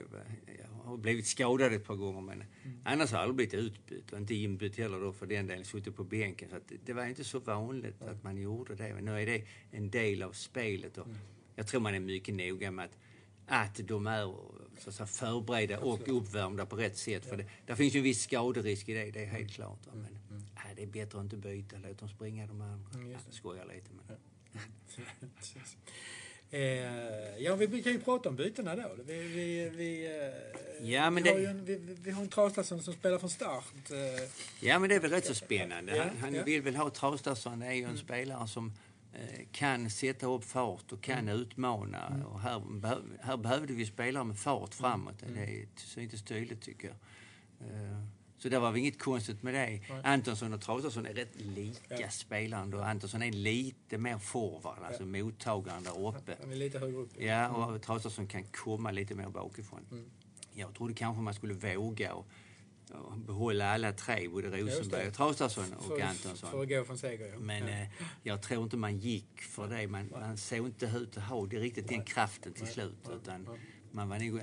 jag 0.59 0.89
har 0.91 0.97
blivit 0.97 1.27
skadad 1.27 1.73
ett 1.73 1.85
par 1.85 1.95
gånger 1.95 2.21
men 2.21 2.43
mm. 2.63 2.81
annars 2.83 3.11
har 3.11 3.17
jag 3.17 3.29
aldrig 3.29 3.49
blivit 3.49 3.65
utbytt 3.65 4.11
och 4.11 4.17
inte 4.17 4.35
inbytt 4.35 4.77
heller 4.77 4.99
då 4.99 5.13
för 5.13 5.25
den 5.25 5.47
delen, 5.47 5.65
suttit 5.65 5.95
på 5.95 6.03
bänken. 6.03 6.49
Så 6.49 6.55
det, 6.85 6.93
var 6.93 7.05
inte 7.05 7.23
så 7.23 7.39
vanligt 7.39 8.01
att 8.01 8.23
man 8.23 8.37
gjorde 8.37 8.75
det. 8.75 8.93
Men 8.93 9.05
nu 9.05 9.21
är 9.21 9.25
det 9.25 9.43
en 9.71 9.89
del 9.89 10.23
av 10.23 10.31
spelet 10.31 10.97
och 10.97 11.05
mm. 11.05 11.17
jag 11.55 11.67
tror 11.67 11.81
man 11.81 11.95
är 11.95 11.99
mycket 11.99 12.35
noga 12.35 12.71
med 12.71 12.85
att, 12.85 12.97
att 13.51 13.79
de 13.87 14.07
är 14.07 14.33
så 14.77 14.89
att 14.89 14.95
säga, 14.95 15.07
förberedda 15.07 15.79
och 15.79 16.17
uppvärmda 16.17 16.65
på 16.65 16.75
rätt 16.75 16.97
sätt. 16.97 17.25
För 17.25 17.37
det, 17.37 17.45
där 17.65 17.75
finns 17.75 17.95
ju 17.95 17.97
en 17.97 18.03
viss 18.03 18.23
skaderisk 18.23 18.89
i 18.89 18.93
det, 18.93 19.11
det 19.11 19.23
är 19.23 19.25
helt 19.25 19.53
klart. 19.53 19.79
Men 19.93 19.99
mm. 19.99 20.43
äh, 20.55 20.75
det 20.75 20.83
är 20.83 20.87
bättre 20.87 21.17
att 21.17 21.23
inte 21.23 21.37
byta, 21.37 21.75
låt 21.87 21.99
dem 21.99 22.09
springa 22.09 22.47
de 22.47 22.61
andra. 22.61 22.89
Mm, 22.93 23.11
ja, 23.11 23.17
skojar 23.29 23.65
lite 23.65 23.89
men... 23.91 24.17
Eh, 26.53 27.37
ja, 27.39 27.55
vi 27.55 27.83
kan 27.83 27.91
ju 27.91 27.99
prata 27.99 28.29
om 28.29 28.35
bytena 28.35 28.75
då. 28.75 28.89
Vi, 29.05 29.13
vi, 29.13 29.69
vi, 29.69 30.05
eh, 30.05 30.91
ja, 30.91 31.09
vi, 31.09 31.21
det... 31.21 31.29
har, 31.29 31.39
ju 31.39 31.45
en, 31.45 31.65
vi, 31.65 31.97
vi 32.03 32.11
har 32.11 32.21
en 32.21 32.29
Traustason 32.29 32.83
som 32.83 32.93
spelar 32.93 33.17
från 33.17 33.29
start. 33.29 33.91
Eh. 33.91 34.29
Ja, 34.59 34.79
men 34.79 34.89
det 34.89 34.95
är 34.95 34.99
väl 34.99 35.11
rätt 35.11 35.25
så 35.25 35.35
spännande. 35.35 35.99
Han, 35.99 36.17
han 36.21 36.35
ja. 36.35 36.43
vill 36.43 36.61
väl 36.61 36.75
ha 36.75 36.89
Traustason, 36.89 37.61
är 37.61 37.73
ju 37.73 37.79
en 37.79 37.85
mm. 37.85 37.97
spelare 37.97 38.47
som 38.47 38.73
kan 39.51 39.89
sätta 39.89 40.27
upp 40.27 40.43
fart 40.43 40.91
och 40.91 41.01
kan 41.01 41.19
mm. 41.19 41.35
utmana. 41.35 42.07
Mm. 42.07 42.25
Och 42.25 42.39
här, 42.39 42.61
här 43.21 43.37
behövde 43.37 43.73
vi 43.73 43.85
spelare 43.85 44.23
med 44.23 44.39
fart 44.39 44.73
framåt. 44.73 45.23
Mm. 45.23 45.35
Det 45.35 45.67
syntes 45.75 46.23
tydligt 46.23 46.61
tycker 46.61 46.87
jag. 46.87 46.97
Eh, 47.67 48.03
så 48.37 48.49
det 48.49 48.59
var 48.59 48.75
inget 48.75 48.99
konstigt 48.99 49.43
med 49.43 49.53
det. 49.53 49.59
Nej. 49.59 50.01
Antonsson 50.03 50.53
och 50.53 50.61
Traustason 50.61 51.05
är 51.05 51.13
rätt 51.13 51.35
lika 51.35 51.99
ja. 51.99 52.09
spelare. 52.09 52.77
Och 52.77 52.87
Antonsson 52.87 53.21
är 53.21 53.31
lite 53.31 53.97
mer 53.97 54.17
forward, 54.17 54.77
ja. 54.81 54.87
alltså 54.87 55.05
mottagaren 55.05 55.83
där 55.83 56.07
uppe. 56.07 56.37
Han 56.41 56.51
är 56.51 56.55
lite 56.55 56.79
högre 56.79 56.97
upp. 56.97 57.09
Ja, 57.17 57.49
och 57.49 57.69
mm. 57.69 57.79
Traustason 57.79 58.27
kan 58.27 58.43
komma 58.43 58.91
lite 58.91 59.15
mer 59.15 59.29
bakifrån. 59.29 59.85
Mm. 59.91 60.05
Jag 60.53 60.73
trodde 60.73 60.93
kanske 60.93 61.21
man 61.21 61.33
skulle 61.33 61.53
våga 61.53 62.13
och 62.13 62.27
behålla 63.15 63.73
alla 63.73 63.93
tre, 63.93 64.27
både 64.29 64.47
Rosenberg, 64.47 65.11
Traustason 65.11 65.73
och 65.73 65.83
för, 65.83 66.01
Antonsson. 66.01 66.51
För 66.51 66.61
att 66.61 66.69
gå 66.69 66.83
från 66.83 66.97
seger, 66.97 67.27
ja. 67.27 67.39
Men 67.39 67.67
ja. 67.67 67.69
Eh, 67.69 67.87
jag 68.23 68.41
tror 68.41 68.63
inte 68.63 68.77
man 68.77 68.97
gick 68.97 69.41
för 69.41 69.67
det. 69.67 69.87
Man, 69.87 70.09
man 70.11 70.37
såg 70.37 70.65
inte 70.65 70.85
ut 70.85 71.17
att 71.17 71.23
ha 71.23 71.45
det 71.45 71.59
riktigt 71.59 71.87
den 71.87 72.03
kraften 72.03 72.53
till 72.53 72.67
slut. 72.67 73.09
Utan 73.21 73.47
man 73.91 74.09
var 74.09 74.19
nog 74.19 74.41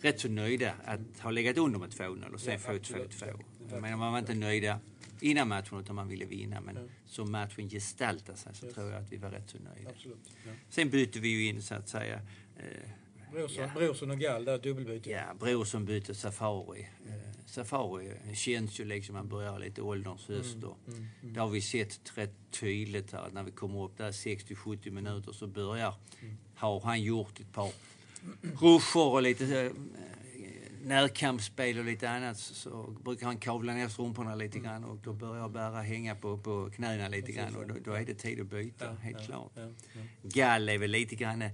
rätt 0.00 0.20
så 0.20 0.28
nöjda 0.28 0.74
att 0.84 1.00
ha 1.20 1.30
legat 1.30 1.58
under 1.58 1.78
med 1.78 1.90
2-0 1.90 2.32
och 2.34 2.40
sen 2.40 2.58
få 2.58 2.72
2-2. 2.72 3.44
Men 3.80 3.98
man 3.98 4.12
var 4.12 4.18
inte 4.18 4.34
nöjda 4.34 4.80
innan 5.20 5.48
matchen 5.48 5.80
utan 5.80 5.96
man 5.96 6.08
ville 6.08 6.24
vinna. 6.24 6.60
Men 6.60 6.90
som 7.06 7.32
matchen 7.32 7.68
gestaltade 7.68 8.38
sig 8.38 8.54
så 8.54 8.66
yes. 8.66 8.74
tror 8.74 8.90
jag 8.90 9.02
att 9.02 9.12
vi 9.12 9.16
var 9.16 9.30
rätt 9.30 9.50
så 9.50 9.58
nöjda. 9.58 9.90
Sen 10.68 10.90
bytte 10.90 11.20
vi 11.20 11.28
ju 11.28 11.46
in 11.46 11.62
så 11.62 11.74
att 11.74 11.88
säga 11.88 12.20
eh, 12.56 12.90
Brorsson, 13.36 13.64
Ja. 13.64 13.70
Brorsson 13.74 14.10
och 14.10 14.18
Gall 14.18 14.44
där, 14.44 14.58
dubbelbyte. 14.58 15.10
Ja, 15.10 15.34
Brorsson 15.40 15.84
bytte 15.84 16.14
Safari. 16.14 16.88
Eh, 17.08 17.14
Safari 17.46 18.12
känns 18.34 18.80
ju 18.80 18.84
liksom, 18.84 19.14
man 19.14 19.28
börjar 19.28 19.58
lite 19.58 19.82
ålderns 19.82 20.28
höst. 20.28 20.56
och 20.64 20.78
Mm, 20.88 20.98
mm. 21.22 21.34
Det 21.34 21.40
har 21.40 21.48
vi 21.48 21.60
sett 21.60 22.12
rätt 22.14 22.34
tydligt 22.50 23.12
här. 23.12 23.28
När 23.32 23.42
vi 23.42 23.50
kommer 23.50 23.84
upp 23.84 23.96
där 23.98 24.12
60-70 24.12 24.90
minuter 24.90 25.32
så 25.32 25.46
börjar, 25.46 25.94
Mm. 26.22 26.36
har 26.54 26.80
han 26.80 27.02
gjort 27.02 27.40
ett 27.40 27.52
par 27.52 27.70
ruscher 28.60 29.06
och 29.12 29.22
lite 29.22 29.60
eh, 29.60 29.72
närkampsspel 30.82 31.78
och 31.78 31.84
lite 31.84 32.10
annat 32.10 32.38
så, 32.38 32.96
brukar 33.04 33.26
han 33.26 33.36
kavla 33.38 33.72
ner 33.74 33.88
strumporna 33.88 34.34
lite 34.34 34.58
grann 34.58 34.84
och 34.84 34.96
då 34.96 35.12
börjar 35.12 35.48
Berra 35.48 35.82
hänga 35.82 36.14
på, 36.14 36.38
på 36.38 36.70
knäna 36.74 37.08
lite 37.08 37.26
Precis, 37.26 37.36
grann 37.42 37.56
och 37.56 37.66
då, 37.66 37.74
då 37.84 37.92
är 37.92 38.04
det 38.04 38.14
tid 38.14 38.40
att 38.40 38.46
byta, 38.46 38.84
Ja, 38.84 38.92
helt 38.92 39.18
ja, 39.20 39.24
klart. 39.26 39.52
Ja. 39.54 40.00
Gall 40.22 40.68
är 40.68 40.78
väl 40.78 40.90
lite 40.90 41.14
grann, 41.14 41.44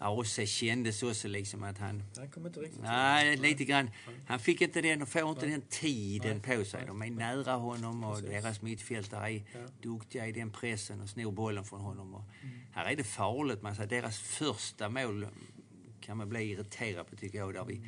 AC 0.00 0.40
kändes 0.48 1.02
också 1.02 1.28
liksom 1.28 1.62
att 1.62 1.78
han 1.78 2.02
Han 2.16 2.30
kommer 2.30 2.48
inte 2.48 2.60
riktigt 2.60 2.82
Nej, 2.82 3.36
lite 3.36 3.64
grann. 3.64 3.90
Han 4.26 4.38
fick 4.40 4.60
inte 4.60 4.80
den 4.80 5.02
och 5.02 5.08
får 5.08 5.30
inte 5.30 5.46
den 5.46 5.62
tiden 5.68 6.40
på 6.40 6.64
sig. 6.64 6.84
De 6.86 7.02
är 7.02 7.10
nära 7.10 7.52
honom 7.52 8.04
och 8.04 8.14
Precis. 8.14 8.30
deras 8.30 8.62
mittfältare 8.62 9.32
är 9.32 9.42
Ja. 9.52 9.58
Mm. 9.58 9.70
duktiga 9.82 10.26
i 10.26 10.32
den 10.32 10.50
pressen 10.50 11.00
och 11.00 11.08
snor 11.08 11.32
bollen 11.32 11.64
från 11.64 11.80
honom. 11.80 12.14
Och 12.14 12.24
Här 12.72 12.84
är 12.92 12.96
det 12.96 13.04
farligt. 13.04 13.62
Man 13.62 13.74
deras 13.88 14.18
första 14.18 14.88
mål 14.88 15.26
kan 16.00 16.16
man 16.16 16.28
bli 16.28 16.50
irriterad 16.50 17.06
på 17.10 17.16
tycker 17.16 17.38
jag. 17.38 17.54
Där 17.54 17.64
vi 17.64 17.80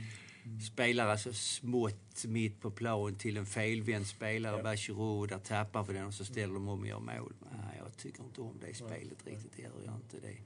Mm. 0.45 0.61
spelar 0.61 1.07
alltså 1.09 1.33
smått 1.33 2.25
mitt 2.25 2.61
på 2.61 2.71
plan 2.71 3.15
till 3.15 3.37
en 3.37 3.47
felvänd 3.47 4.07
spelare, 4.07 4.57
Ja. 4.57 4.63
Bachirou, 4.63 5.27
där 5.27 5.39
tappar 5.39 5.85
vi 5.85 5.93
den 5.95 6.07
och 6.07 6.15
så 6.15 6.25
ställer 6.25 6.55
de 6.55 6.69
om 6.69 6.81
och 6.81 6.87
gör 6.87 7.01
mål. 7.01 7.35
Nej, 7.41 7.79
jag 7.79 7.97
tycker 7.97 8.23
inte 8.25 8.41
om 8.41 8.59
det 8.61 8.75
spelet 8.75 9.27
riktigt. 9.27 9.53
Det 9.57 9.63
gör 9.63 9.83
jag 9.85 9.95
inte. 9.95 10.21
Det 10.27 10.37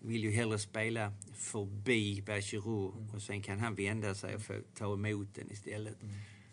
vill 0.00 0.24
ju 0.24 0.30
hellre 0.30 0.58
spela 0.58 1.12
förbi 1.34 2.22
Bachirou 2.22 2.94
och 3.14 3.22
sen 3.22 3.42
kan 3.42 3.60
han 3.60 3.74
vända 3.74 4.14
sig 4.14 4.34
och 4.34 4.42
få 4.42 4.54
ta 4.74 4.94
emot 4.94 5.34
den 5.34 5.52
istället. 5.52 5.96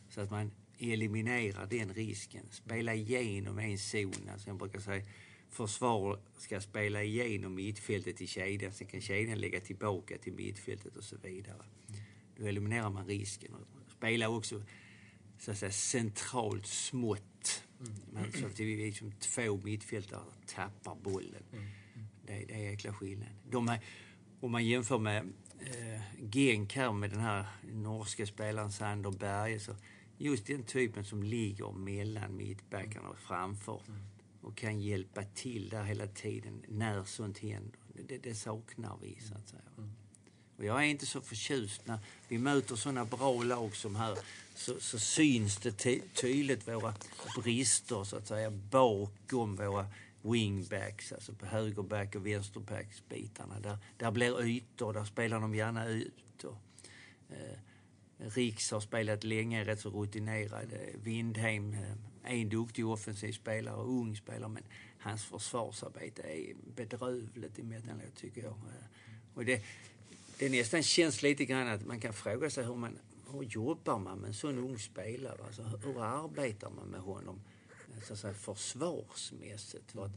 Så 0.10 0.22
att 0.22 0.32
man 0.32 0.52
eliminerar 0.80 1.66
den 1.66 1.94
risken. 1.94 2.46
Spela 2.52 2.96
igenom 2.96 3.60
en 3.60 3.78
zon. 3.78 4.30
Alltså 4.32 4.50
jag 4.50 4.58
brukar 4.58 4.80
säga 4.80 5.06
försvar 5.50 6.20
ska 6.38 6.62
spela 6.62 7.04
igenom 7.04 7.56
mittfältet 7.56 8.22
i 8.22 8.28
kedjan. 8.28 8.74
Sen 8.74 8.88
kan 8.88 9.02
kedjan 9.02 9.40
lägga 9.40 9.60
tillbaka 9.60 10.18
till 10.18 10.34
mittfältet 10.34 10.96
och 10.98 11.04
så 11.04 11.18
vidare. 11.18 11.66
Då 12.38 12.46
eliminerar 12.46 12.90
man 12.90 13.08
risken. 13.08 13.52
Spela 13.98 14.30
också 14.30 14.64
så 15.40 15.52
att 15.52 15.58
säga, 15.58 15.72
centralt 15.72 16.66
smått. 16.66 17.64
Men 18.12 18.32
så 18.32 18.46
att 18.46 18.60
vi 18.60 18.86
liksom 18.86 19.12
två 19.12 19.58
mittfältare 19.64 20.24
tappar 20.46 20.96
bollen. 20.96 21.44
Det, 22.28 22.46
det 22.48 22.54
är 22.54 22.70
jäkla 22.70 22.94
skillnad. 22.94 23.30
De 23.50 23.70
är, 23.70 23.80
om 24.40 24.52
man 24.52 24.66
jämför 24.66 24.98
med 24.98 25.34
eh, 25.60 26.02
Genk 26.32 26.74
här 26.74 26.92
med 26.92 27.10
den 27.10 27.20
här 27.20 27.46
norska 27.74 28.26
spelaren 28.26 28.72
Sander 28.72 29.12
Berge 29.12 29.60
så 29.60 29.76
just 30.18 30.46
den 30.48 30.64
typen 30.64 31.06
som 31.06 31.24
ligger 31.24 31.72
mellan 31.72 32.38
mittbackarna 32.38 33.10
och 33.10 33.20
framför 33.20 33.82
och 34.42 34.58
kan 34.58 34.82
hjälpa 34.82 35.24
till 35.24 35.70
där 35.70 35.84
hela 35.84 36.08
tiden 36.08 36.64
när 36.68 37.04
sånt 37.04 37.38
händer. 37.38 37.80
Det, 38.08 38.18
det 38.18 38.36
saknar 38.36 38.98
vi 39.02 39.20
så 39.22 39.36
att 39.36 39.50
säga. 39.50 39.62
Och 40.58 40.66
jag 40.66 40.78
är 40.84 40.88
inte 40.88 41.06
så 41.06 41.22
förtjust 41.22 41.88
när 41.88 42.00
vi 42.28 42.38
möter 42.38 42.76
såna 42.76 43.06
bra 43.06 43.44
lag 43.44 43.76
som 43.76 43.96
här 43.96 44.18
så, 44.56 44.80
så 44.80 45.00
syns 45.00 45.58
det 45.58 45.72
ty- 45.72 46.02
tydligt 46.22 46.68
våra 46.68 46.94
brister 47.44 48.04
så 48.04 48.18
att 48.18 48.28
säga 48.28 48.52
bakom 48.52 49.56
våra 49.56 49.86
wingbacks, 50.32 51.12
alltså 51.12 51.34
på 51.34 51.46
högerback 51.46 52.16
och 52.16 52.28
vänsterbacksbitarna. 52.28 53.60
Där, 53.60 53.78
där 53.98 54.12
blir 54.12 54.46
ytor, 54.46 54.94
där 54.94 55.04
spelar 55.04 55.40
de 55.40 55.56
gärna 55.56 55.88
ut. 55.88 56.44
Och, 56.44 56.58
eh, 57.30 57.58
Riks 58.18 58.72
har 58.72 58.80
spelat 58.80 59.24
länge, 59.24 59.66
rätt 59.66 59.80
så 59.80 59.90
rutinerad. 59.90 60.74
Eh, 60.74 61.02
Windheim 61.04 61.74
eh, 61.74 62.32
är 62.32 62.36
en 62.36 62.50
duktig 62.50 62.88
offensiv 62.88 63.32
spelare, 63.32 63.84
ung 63.84 64.16
spelare, 64.16 64.50
men 64.50 64.64
hans 65.00 65.26
försvarsarbete 65.26 66.22
är 66.22 66.54
bedrövligt 66.76 67.60
emellanåt 67.60 68.16
tycker 68.16 68.42
jag. 68.42 68.52
Eh, 68.52 68.86
och 69.34 69.46
det, 69.46 69.64
det 70.40 70.50
nästan 70.50 70.84
känns 70.84 71.24
lite 71.24 71.46
grann 71.46 71.68
att 71.68 71.86
man 71.86 72.00
kan 72.00 72.14
fråga 72.14 72.50
sig 72.50 72.66
hur 72.66 72.76
man 72.76 72.98
hur 73.32 73.44
jobbar 73.44 74.00
man 74.00 74.18
med 74.18 74.28
en 74.28 74.34
sån 74.34 74.58
ung 74.58 74.80
spelare? 74.80 75.38
Alltså, 75.46 75.64
hur 75.64 76.04
arbetar 76.04 76.70
man 76.70 76.88
med 76.88 77.00
honom 77.00 77.42
så 78.04 78.14
att 78.14 78.20
säga, 78.20 78.34
försvarsmässigt? 78.34 79.92
För 79.92 80.06
att 80.06 80.12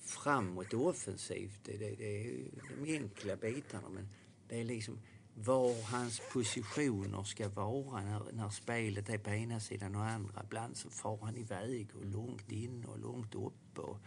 framåt 0.00 0.74
och 0.74 0.86
offensivt, 0.86 1.60
det, 1.64 1.76
det, 1.76 1.94
det 1.98 2.20
är 2.20 2.50
de 2.84 2.96
enkla 2.96 3.36
bitarna 3.36 3.88
men 3.88 4.08
det 4.48 4.60
är 4.60 4.64
liksom 4.64 4.98
var 5.34 5.82
hans 5.82 6.20
positioner 6.32 7.24
ska 7.24 7.48
vara 7.48 8.04
när, 8.04 8.32
när 8.32 8.50
spelet 8.50 9.08
är 9.08 9.18
på 9.18 9.30
ena 9.30 9.60
sidan 9.60 9.94
och 9.94 10.04
andra. 10.04 10.42
Ibland 10.44 10.76
så 10.76 10.90
far 10.90 11.18
han 11.22 11.36
iväg 11.36 11.88
och 11.94 12.06
långt 12.06 12.52
in 12.52 12.84
och 12.84 12.98
långt 12.98 13.34
upp. 13.34 13.78
Och, 13.78 13.98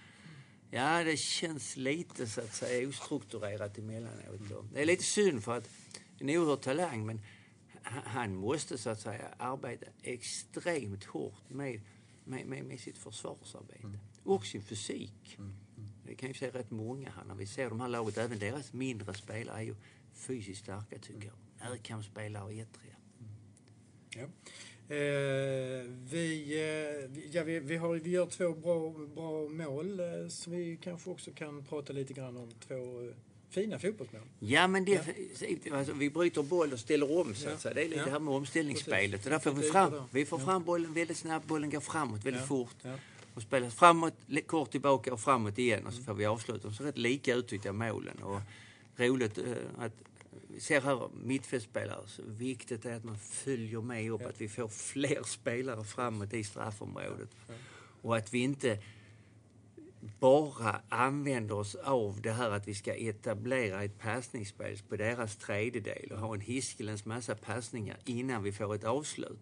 ja, 0.71 1.03
det 1.03 1.17
känns 1.17 1.77
lite 1.77 2.27
så 2.27 2.41
att 2.41 2.55
säga 2.55 2.89
ostrukturerat 2.89 3.77
emellanåt. 3.77 4.51
Och 4.51 4.65
Det 4.73 4.81
är 4.81 4.85
lite 4.85 5.03
synd 5.03 5.43
för 5.43 5.57
att 5.57 5.69
en 6.19 6.29
oerhörd 6.29 6.61
talang 6.61 7.05
men 7.05 7.21
han 7.83 8.35
måste 8.35 8.77
så 8.77 8.89
att 8.89 9.01
säga 9.01 9.27
arbeta 9.37 9.85
extremt 10.03 11.03
hårt 11.03 11.49
med, 11.49 11.81
med, 12.25 12.45
med, 12.45 12.65
med 12.65 12.79
sitt 12.79 12.97
försvarsarbete. 12.97 13.99
Och 14.23 14.45
sin 14.45 14.61
fysik. 14.61 15.37
Det 16.05 16.15
kan 16.15 16.29
ju 16.29 16.33
säga 16.33 16.51
rätt 16.51 16.71
många 16.71 17.09
här 17.09 17.23
när 17.23 17.35
vi 17.35 17.45
ser 17.47 17.69
de 17.69 17.81
här 17.81 17.87
laget, 17.87 18.17
även 18.17 18.39
deras 18.39 18.73
mindre 18.73 19.13
spelare 19.13 19.57
är 19.57 19.63
ju 19.63 19.75
fysiskt 20.13 20.61
starka 20.61 20.99
tycker 20.99 21.27
jag. 21.27 21.69
Närkampsspelare 21.69 22.43
och 22.43 22.53
ettriga. 22.53 22.95
Ja. 24.15 24.27
Eh, 24.95 25.83
vi, 26.11 26.53
eh, 26.53 27.25
ja, 27.31 27.43
vi, 27.43 27.59
vi, 27.59 27.77
har, 27.77 27.95
vi 27.95 28.09
gör 28.09 28.25
två 28.25 28.53
bra, 28.53 28.89
bra 29.15 29.49
mål 29.49 29.99
eh, 29.99 30.27
som 30.27 30.53
vi 30.53 30.77
kanske 30.81 31.09
också 31.09 31.31
kan 31.31 31.63
prata 31.63 31.93
lite 31.93 32.13
grann 32.13 32.37
om. 32.37 32.51
Två 32.51 33.01
eh, 33.07 33.15
fina 33.51 33.79
fotbollsmål. 33.79 34.21
Ja, 34.39 34.67
men 34.67 34.85
det, 34.85 34.97
alltså, 35.73 35.93
vi 35.93 36.09
bryter 36.09 36.43
boll 36.43 36.73
och 36.73 36.79
ställer 36.79 37.19
om 37.19 37.35
så 37.35 37.47
Ja. 37.47 37.53
att 37.53 37.61
säga. 37.61 37.73
Det 37.73 37.81
är 37.81 37.85
lite 37.85 37.99
Ja. 37.99 38.05
det 38.05 38.11
här 38.11 38.19
med 38.19 38.33
omställningsspelet. 38.33 39.11
Precis. 39.23 39.25
Och 39.25 39.31
där 39.31 39.39
får 39.39 39.61
vi, 39.61 39.69
fram, 39.71 39.93
vi 40.11 40.25
får 40.25 40.39
Ja. 40.39 40.45
fram 40.45 40.63
bollen 40.63 40.93
väldigt 40.93 41.17
snabbt. 41.17 41.47
Bollen 41.47 41.69
går 41.69 41.79
framåt 41.79 42.25
väldigt 42.25 42.41
Ja. 42.41 42.47
fort. 42.47 42.75
Ja. 42.81 42.95
Och 43.33 43.41
spelas 43.41 43.75
framåt, 43.75 44.13
kort 44.47 44.71
tillbaka 44.71 45.13
och 45.13 45.19
framåt 45.19 45.57
igen. 45.59 45.87
Och 45.87 45.93
så 45.93 46.03
får 46.03 46.13
vi 46.13 46.25
avsluta. 46.25 46.71
Ser 46.73 46.83
rätt 46.83 46.97
lika 46.97 47.35
ut 47.35 47.47
tyckte 47.47 47.67
jag, 47.67 47.75
målen. 47.75 48.17
Och 48.23 48.41
roligt 48.97 49.37
eh, 49.37 49.43
att 49.77 49.91
vi 50.47 50.59
ser 50.59 50.81
här 50.81 51.09
mittfältspelare. 51.23 52.07
Så 52.07 52.21
viktigt 52.25 52.85
är 52.85 52.95
att 52.95 53.03
man 53.03 53.17
följer 53.17 53.81
med 53.81 54.11
upp. 54.11 54.21
Ja. 54.21 54.29
Att 54.29 54.41
vi 54.41 54.49
får 54.49 54.67
fler 54.67 55.23
spelare 55.23 55.83
framåt 55.83 56.33
i 56.33 56.43
straffområdet. 56.43 57.29
Ja. 57.47 57.53
Och 58.01 58.17
att 58.17 58.33
vi 58.33 58.39
inte 58.39 58.77
bara 60.19 60.81
använder 60.89 61.55
oss 61.55 61.75
av 61.75 62.21
det 62.21 62.31
här 62.31 62.51
att 62.51 62.67
vi 62.67 62.75
ska 62.75 62.93
etablera 62.93 63.83
ett 63.83 63.99
passningsspel 63.99 64.77
på 64.89 64.95
deras 64.95 65.35
tredjedel 65.35 66.11
och 66.11 66.19
ha 66.19 66.33
en 66.33 66.41
hiskelens 66.41 67.05
massa 67.05 67.35
passningar 67.35 67.97
innan 68.05 68.43
vi 68.43 68.51
får 68.51 68.75
ett 68.75 68.83
avslut. 68.83 69.39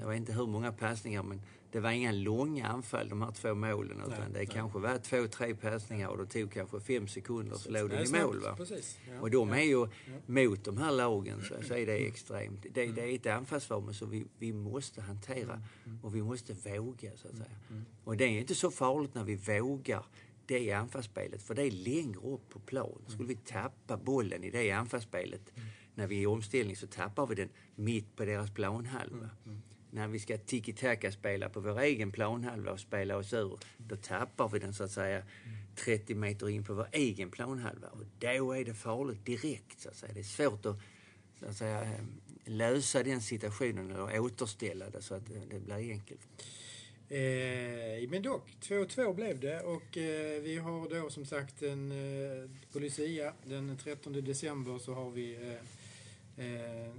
Jag 0.00 0.08
vet 0.08 0.16
inte 0.16 0.32
hur 0.32 0.46
många 0.46 0.72
passningar 0.72 1.22
men 1.22 1.42
det 1.72 1.80
var 1.80 1.90
inga 1.90 2.12
långa 2.12 2.66
anfall 2.66 3.08
de 3.08 3.22
här 3.22 3.30
två 3.30 3.54
målen 3.54 3.96
utan 4.00 4.10
Nej, 4.10 4.18
det 4.32 4.38
nej. 4.38 4.46
kanske 4.46 4.78
var 4.78 4.98
två, 4.98 5.26
tre 5.26 5.54
passningar 5.54 6.08
och 6.08 6.18
det 6.18 6.26
tog 6.26 6.52
kanske 6.52 6.80
fem 6.80 7.08
sekunder 7.08 7.56
så 7.56 7.70
låg 7.70 7.90
den 7.90 8.06
i 8.06 8.22
mål. 8.22 8.40
Va? 8.40 8.56
Ja. 9.08 9.20
Och 9.20 9.30
de 9.30 9.48
Ja. 9.48 9.56
är 9.56 9.62
ju, 9.62 9.86
mot 10.26 10.64
de 10.64 10.76
här 10.78 10.92
lagen 10.92 11.42
så, 11.48 11.54
så 11.68 11.74
är 11.74 11.86
det 11.86 12.06
extremt. 12.06 12.66
Det, 12.74 12.86
det 12.86 13.02
är 13.02 13.14
ett 13.14 13.26
anfallsform 13.26 13.94
som 13.94 14.10
vi, 14.10 14.24
vi 14.38 14.52
måste 14.52 15.00
hantera 15.00 15.62
och 16.02 16.14
vi 16.16 16.22
måste 16.22 16.52
våga 16.52 17.10
så 17.16 17.28
att 17.28 17.36
säga. 17.36 17.82
Och 18.04 18.16
det 18.16 18.24
är 18.24 18.28
inte 18.40 18.54
så 18.54 18.70
farligt 18.70 19.14
när 19.14 19.24
vi 19.24 19.36
vågar 19.60 20.04
det 20.46 20.72
anfallsspelet 20.72 21.42
för 21.42 21.54
det 21.54 21.62
är 21.62 21.70
längre 21.70 22.20
upp 22.20 22.48
på 22.48 22.58
plan. 22.58 23.02
Skulle 23.08 23.28
vi 23.28 23.34
tappa 23.36 23.96
bollen 23.96 24.44
i 24.44 24.50
det 24.50 24.70
anfallsspelet 24.70 25.52
när 25.94 26.06
vi 26.06 26.16
är 26.16 26.20
i 26.22 26.26
omställning 26.26 26.76
så 26.76 26.86
tappar 26.86 27.26
vi 27.26 27.34
den 27.34 27.48
mitt 27.74 28.16
på 28.16 28.24
deras 28.24 28.50
planhalva. 28.50 29.30
När 29.90 30.08
vi 30.08 30.18
ska 30.18 30.38
tiki-taka-spela 30.38 31.48
på 31.48 31.60
vår 31.60 31.80
egen 31.80 32.12
planhalva 32.12 32.72
och 32.72 32.80
spela 32.80 33.16
oss 33.16 33.32
ur, 33.32 33.58
då 33.76 33.96
tappar 33.96 34.48
vi 34.48 34.58
den 34.58 34.74
så 34.74 34.84
att 34.84 34.90
säga 34.90 35.22
30 35.74 36.14
meter 36.14 36.48
in 36.48 36.64
på 36.64 36.74
vår 36.74 36.88
egen 36.92 37.30
planhalva. 37.30 37.88
Och 37.88 38.04
då 38.18 38.52
är 38.52 38.64
det 38.64 38.74
farligt 38.74 39.26
direkt 39.26 39.80
så 39.80 39.88
att 39.88 39.96
säga. 39.96 40.12
Det 40.12 40.20
är 40.20 40.24
svårt 40.24 40.66
att, 40.66 40.76
så 41.40 41.46
att 41.46 41.56
säga, 41.56 41.82
eh, 41.82 42.04
lösa 42.44 43.02
den 43.02 43.20
situationen 43.20 43.90
eller 43.90 44.20
återställa 44.20 44.90
det 44.90 45.02
så 45.02 45.14
att 45.14 45.26
det, 45.26 45.40
det 45.50 45.60
blir 45.60 45.90
enkelt. 45.90 46.20
Eh, 47.08 48.08
men 48.08 48.22
dock, 48.22 48.48
2-2 48.62 49.14
blev 49.14 49.40
det 49.40 49.60
och 49.60 49.98
eh, 49.98 50.42
vi 50.42 50.56
har 50.56 51.00
då 51.00 51.10
som 51.10 51.26
sagt 51.26 51.62
en, 51.62 51.92
eh, 51.92 52.50
på 52.72 52.78
Lucia 52.78 53.32
den 53.44 53.76
13 53.76 54.12
december 54.12 54.78
så 54.78 54.94
har 54.94 55.10
vi 55.10 55.34
eh, 55.34 55.62
eh, 56.36 56.92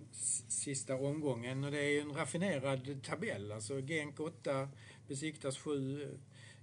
sista 0.48 0.96
omgången 0.96 1.64
och 1.64 1.72
det 1.72 1.80
är 1.80 1.90
ju 1.90 2.00
en 2.00 2.14
raffinerad 2.14 3.04
tabell. 3.04 3.52
Alltså 3.52 3.82
Genk 3.82 4.20
8, 4.20 4.70
Besiktas 5.08 5.58
7, 5.58 6.18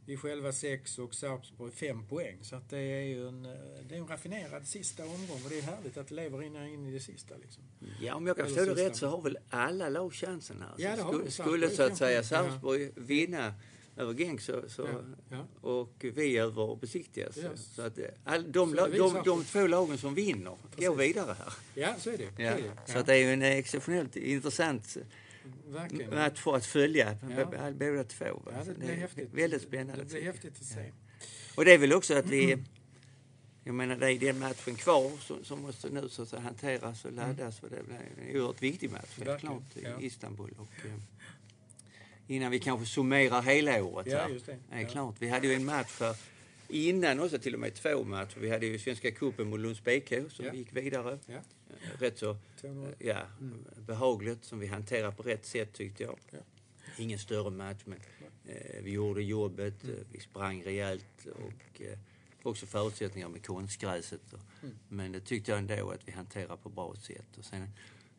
vi 0.08 0.16
själva 0.16 0.52
sex 0.52 0.98
och 0.98 1.14
Sarpsborg 1.14 1.72
fem 1.72 2.06
poäng. 2.06 2.38
Så 2.42 2.56
att 2.56 2.70
det 2.70 2.78
är 2.78 3.02
ju 3.02 3.28
en, 3.28 3.42
det 3.88 3.94
är 3.94 3.98
en 3.98 4.08
raffinerad 4.08 4.66
sista 4.66 5.04
omgång 5.04 5.40
och 5.44 5.50
det 5.50 5.58
är 5.58 5.62
härligt 5.62 5.96
att 5.96 6.08
det 6.08 6.14
lever 6.14 6.42
in, 6.42 6.56
in 6.56 6.86
i 6.86 6.92
det 6.92 7.00
sista. 7.00 7.36
Liksom. 7.36 7.62
Ja, 8.00 8.14
om 8.14 8.26
jag 8.26 8.36
kan 8.36 8.46
förstå 8.46 8.74
det 8.74 8.86
rätt 8.86 8.96
så 8.96 9.06
har 9.06 9.22
väl 9.22 9.38
alla 9.50 9.88
lag 9.88 10.12
chansen 10.12 10.60
här. 10.60 10.74
Ja, 10.78 10.96
det 10.96 11.02
har 11.02 11.12
skulle, 11.12 11.30
skulle 11.30 11.70
så 11.70 11.82
att 11.82 11.96
säga. 11.96 12.22
Sarpsborg 12.22 12.90
vinna 12.96 13.54
över 13.98 14.14
Genk 14.14 14.40
så, 14.40 14.62
så, 14.68 14.82
Ja, 14.92 15.00
ja. 15.62 15.68
och 15.68 15.94
vi 16.14 16.38
över 16.38 16.76
Besiktigas. 16.76 17.36
Ja. 17.36 17.50
Så 17.56 17.82
att 17.82 17.98
eh, 17.98 18.04
all, 18.24 18.52
de, 18.52 18.70
Så 18.70 18.76
det 18.76 18.82
de, 18.82 18.90
visar- 19.08 19.24
de 19.24 19.44
två 19.44 19.66
lagen 19.66 19.98
som 19.98 20.14
vinner 20.14 20.50
går 20.50 20.56
Precis. 20.96 20.98
vidare 21.00 21.36
här. 21.38 21.52
Ja, 21.74 21.94
så 21.98 22.10
är 22.10 22.18
det. 22.18 22.42
Ja. 22.42 22.50
är 22.50 22.56
det. 22.86 22.92
Så 22.92 22.98
att 22.98 23.06
det 23.06 23.14
är 23.14 23.18
ju 23.18 23.32
en 23.32 23.42
exceptionellt 23.42 24.16
intressant 24.16 24.96
Verkligen. 25.68 26.14
match 26.14 26.40
för 26.40 26.56
att 26.56 26.66
följa 26.66 27.16
Ja. 27.36 27.70
båda 27.72 28.04
två. 28.04 28.24
Ja, 28.24 28.64
det 28.66 28.74
blir 28.78 28.90
är 28.90 28.94
häftigt. 28.94 29.28
Väldigt 29.32 29.62
spännande. 29.62 30.02
Det 30.04 30.10
blir 30.12 30.22
häftigt 30.22 30.52
att 30.60 30.66
se. 30.66 30.92
Och 31.54 31.64
det 31.64 31.72
är 31.74 31.78
väl 31.78 31.92
också 31.92 32.14
att 32.14 32.26
vi... 32.26 32.58
Jag 33.64 33.74
menar, 33.74 33.96
det 33.96 34.12
är 34.12 34.18
den 34.18 34.38
matchen 34.38 34.74
kvar 34.74 35.10
som, 35.20 35.44
som 35.44 35.62
måste 35.62 35.88
nu 35.90 36.08
så 36.08 36.22
att 36.22 36.32
hanteras 36.32 37.04
och 37.04 37.12
laddas. 37.12 37.60
Och 37.62 37.68
det 37.70 37.82
blir 37.86 37.96
en 38.30 38.36
oerhört 38.40 38.62
viktig 38.62 38.90
match, 38.90 39.18
helt 39.18 39.40
klart, 39.40 39.76
i. 40.00 40.06
Istanbul. 40.06 40.54
Och, 40.58 40.86
eh, 40.86 40.92
innan 42.28 42.50
vi 42.50 42.58
kanske 42.58 42.86
summerar 42.86 43.42
hela 43.42 43.84
året 43.84 44.06
Ja, 44.10 44.18
här. 44.18 44.28
just 44.28 44.46
det. 44.46 44.58
Ja. 44.72 44.88
klart. 44.88 45.14
Vi 45.18 45.28
hade 45.28 45.46
ju 45.46 45.54
en 45.54 45.64
match 45.64 45.88
för 45.90 46.16
innan 46.68 47.20
också, 47.20 47.38
till 47.38 47.54
och 47.54 47.60
med 47.60 47.74
två 47.74 48.04
matcher. 48.04 48.38
Vi 48.40 48.50
hade 48.50 48.66
ju 48.66 48.78
Svenska 48.78 49.10
cupen 49.10 49.50
mot 49.50 49.60
Lunds 49.60 49.84
BK 49.84 50.12
som 50.30 50.44
Ja. 50.46 50.52
gick 50.54 50.76
vidare. 50.76 51.18
Ja. 51.26 51.34
Eh, 51.34 52.00
Rätt 52.00 52.18
så 52.18 52.36
2-0. 52.60 52.94
ja, 52.98 53.22
behagligt, 53.76 54.44
som 54.44 54.58
vi 54.58 54.66
hanterade 54.66 55.16
på 55.16 55.22
rätt 55.22 55.46
sätt 55.46 55.72
tyckte 55.72 56.02
jag. 56.02 56.18
Ja. 56.30 56.38
Ingen 56.98 57.18
större 57.18 57.50
match, 57.50 57.82
men 57.84 57.98
eh, 58.48 58.82
vi 58.82 58.90
gjorde 58.90 59.22
jobbet, 59.22 59.84
Mm. 59.84 59.96
eh, 59.96 60.02
vi 60.12 60.20
sprang 60.20 60.62
rejält 60.62 61.26
och 61.26 61.80
eh, 61.82 61.98
också 62.42 62.66
förutsättningar 62.66 63.28
med 63.28 63.46
konstgräset. 63.46 64.32
Och, 64.32 64.40
Mm. 64.62 64.74
Men 64.88 65.12
det 65.12 65.20
tyckte 65.20 65.50
jag 65.50 65.58
ändå 65.58 65.90
att 65.90 66.08
vi 66.08 66.12
hanterade 66.12 66.56
på 66.62 66.68
bra 66.68 66.94
sätt. 66.96 67.38
Och 67.38 67.44
sen 67.44 67.66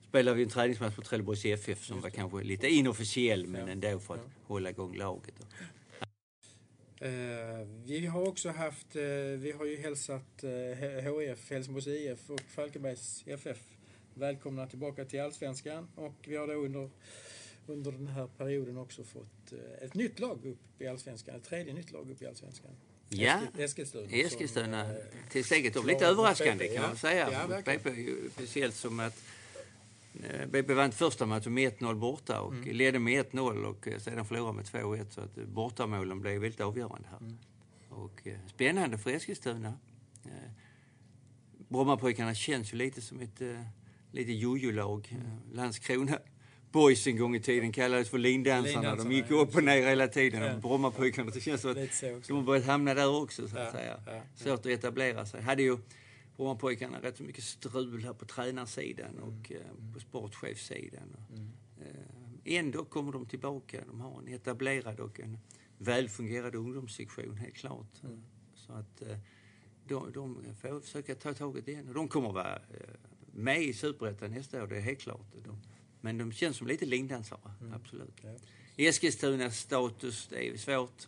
spelade 0.09 0.37
vi 0.37 0.43
en 0.43 0.49
träningsmatch 0.49 0.95
på 0.95 1.01
Trelleborgs 1.01 1.45
FF 1.45 1.85
som 1.85 2.01
var 2.01 2.09
kanske 2.09 2.43
lite 2.43 2.67
inofficiell, 2.67 3.47
men 3.47 3.61
Ja. 3.67 3.71
ändå 3.71 3.99
för 3.99 4.13
att 4.13 4.19
Ja. 4.25 4.31
hålla 4.47 4.69
igång 4.69 4.95
laget. 4.97 5.33
Eh, 7.01 7.09
vi 7.85 8.05
har 8.05 8.27
också 8.27 8.49
haft, 8.49 8.95
eh, 8.95 9.01
vi 9.37 9.53
har 9.57 9.65
ju 9.65 9.77
hälsat 9.77 10.43
eh, 10.43 11.03
HF, 11.13 11.49
Helsingborgs 11.51 11.87
IF 11.87 12.29
och 12.29 12.41
Falkenbergs 12.41 13.23
FF 13.27 13.57
välkomna 14.13 14.67
tillbaka 14.67 15.05
till 15.05 15.21
Allsvenskan 15.21 15.87
och 15.95 16.13
vi 16.27 16.35
har 16.35 16.47
då 16.47 16.53
under, 16.53 16.89
under 17.67 17.91
den 17.91 18.07
här 18.07 18.27
perioden 18.37 18.77
också 18.77 19.03
fått 19.03 19.53
ett 19.81 19.93
nytt 19.93 20.19
lag 20.19 20.45
upp 20.45 20.81
i 20.81 20.87
Allsvenskan, 20.87 21.35
ett 21.35 21.43
tredje 21.43 21.73
nytt 21.73 21.91
lag 21.91 22.11
upp 22.11 22.21
i 22.21 22.27
Allsvenskan. 22.27 22.71
Ja. 23.09 23.39
Eski- 23.57 23.63
Eskilstuna. 23.63 24.07
Eskilstuna 24.11 24.91
till 25.31 25.45
steget. 25.45 25.75
Lite 25.75 25.93
mot 25.93 26.01
överraskande 26.01 26.63
BP, 26.63 26.75
kan 26.75 26.83
man 26.87 26.97
säga. 26.97 27.47
Ja, 27.65 27.91
ju 27.95 28.29
speciellt 28.33 28.75
som 28.75 28.99
att 28.99 29.23
BP 30.47 30.73
vann 30.73 30.91
första 30.91 31.25
matchen 31.25 31.53
med 31.53 31.73
1-0 31.79 31.95
borta 31.95 32.41
och 32.41 32.53
Mm. 32.53 32.75
ledde 32.75 32.99
med 32.99 33.25
1-0 33.25 33.63
och 33.65 33.87
eh, 33.87 33.99
sedan 33.99 34.25
förlorade 34.25 34.55
med 34.55 34.65
2-1 34.65 35.09
så 35.09 35.21
att 35.21 35.37
eh, 35.37 35.43
bortamålen 35.45 36.19
blev 36.21 36.41
väldigt 36.41 36.61
avgörande 36.61 37.07
här. 37.11 37.17
Mm. 37.17 37.37
Och 37.89 38.27
eh, 38.27 38.37
spännande 38.47 38.97
för 38.97 39.09
Eskilstuna. 39.11 39.73
Eh, 40.25 40.31
Brommapojkarna 41.69 42.33
känns 42.35 42.73
ju 42.73 42.77
lite 42.77 43.01
som 43.01 43.19
ett 43.19 43.41
eh, 43.41 43.61
lite 44.11 44.31
jojo-lag. 44.31 45.07
Mm. 45.11 45.25
Eh, 45.25 45.31
Landskrona 45.55 46.19
Boys 46.71 47.07
en 47.07 47.17
gång 47.17 47.35
i 47.35 47.39
tiden 47.39 47.71
kallades 47.71 48.09
för 48.09 48.17
lindansarna. 48.17 48.95
De 48.95 49.11
gick 49.11 49.31
upp 49.31 49.55
och 49.55 49.63
ner 49.63 49.87
hela 49.87 50.07
tiden. 50.07 50.41
Ja. 50.43 50.57
Brommapojkarna, 50.57 51.31
det 51.31 51.41
känns 51.41 51.61
som 51.61 51.71
att 51.71 51.77
de 52.27 52.33
har 52.33 52.41
börjat 52.43 52.65
hamna 52.65 52.93
där 52.93 53.21
också 53.21 53.47
så 53.47 53.57
att 53.57 53.65
Ja, 53.65 53.71
säga. 53.71 53.99
ja. 54.05 54.21
Svårt 54.35 54.59
att 54.59 54.65
etablera 54.65 55.25
sig. 55.25 55.41
Hade 55.41 55.63
ju 55.63 55.77
Brommapojkarna 56.39 57.01
rätt 57.01 57.17
så 57.17 57.23
mycket 57.23 57.43
strul 57.43 58.03
här 58.03 58.13
på 58.13 58.25
tränarsidan 58.25 59.09
Mm. 59.17 59.23
och 59.23 59.51
eh, 59.51 59.93
på 59.93 59.99
sportchefssidan. 59.99 61.15
Eh, 61.81 62.55
ändå 62.57 62.85
kommer 62.85 63.11
de 63.11 63.25
tillbaka. 63.25 63.83
De 63.87 64.01
har 64.01 64.19
en 64.19 64.27
etablerad 64.27 64.99
och 64.99 65.19
en 65.19 65.37
välfungerande 65.77 66.57
ungdomssektion, 66.57 67.37
helt 67.37 67.55
klart. 67.55 68.03
Mm. 68.03 68.21
Så 68.53 68.73
att 68.73 69.01
eh, 69.01 69.17
de, 69.87 70.11
de 70.11 70.55
får 70.61 70.79
försöka 70.79 71.15
ta 71.15 71.33
taget 71.33 71.67
igen. 71.67 71.93
De 71.93 72.07
kommer 72.07 72.31
vara 72.31 72.61
med 73.33 73.61
i 73.63 73.73
Superettan 73.73 74.31
nästa 74.31 74.63
år, 74.63 74.67
det 74.67 74.77
är 74.77 74.81
helt 74.81 74.99
klart. 74.99 75.27
De, 75.43 75.61
men 76.01 76.17
de 76.17 76.31
känns 76.31 76.57
som 76.57 76.67
lite 76.67 76.85
lindansare, 76.85 77.51
absolut. 77.73 78.23
Mm. 78.23 78.35
Ja. 78.75 78.85
Eskilstunas 78.89 79.57
status, 79.59 80.27
det 80.27 80.49
är 80.49 80.57
svårt. 80.57 81.07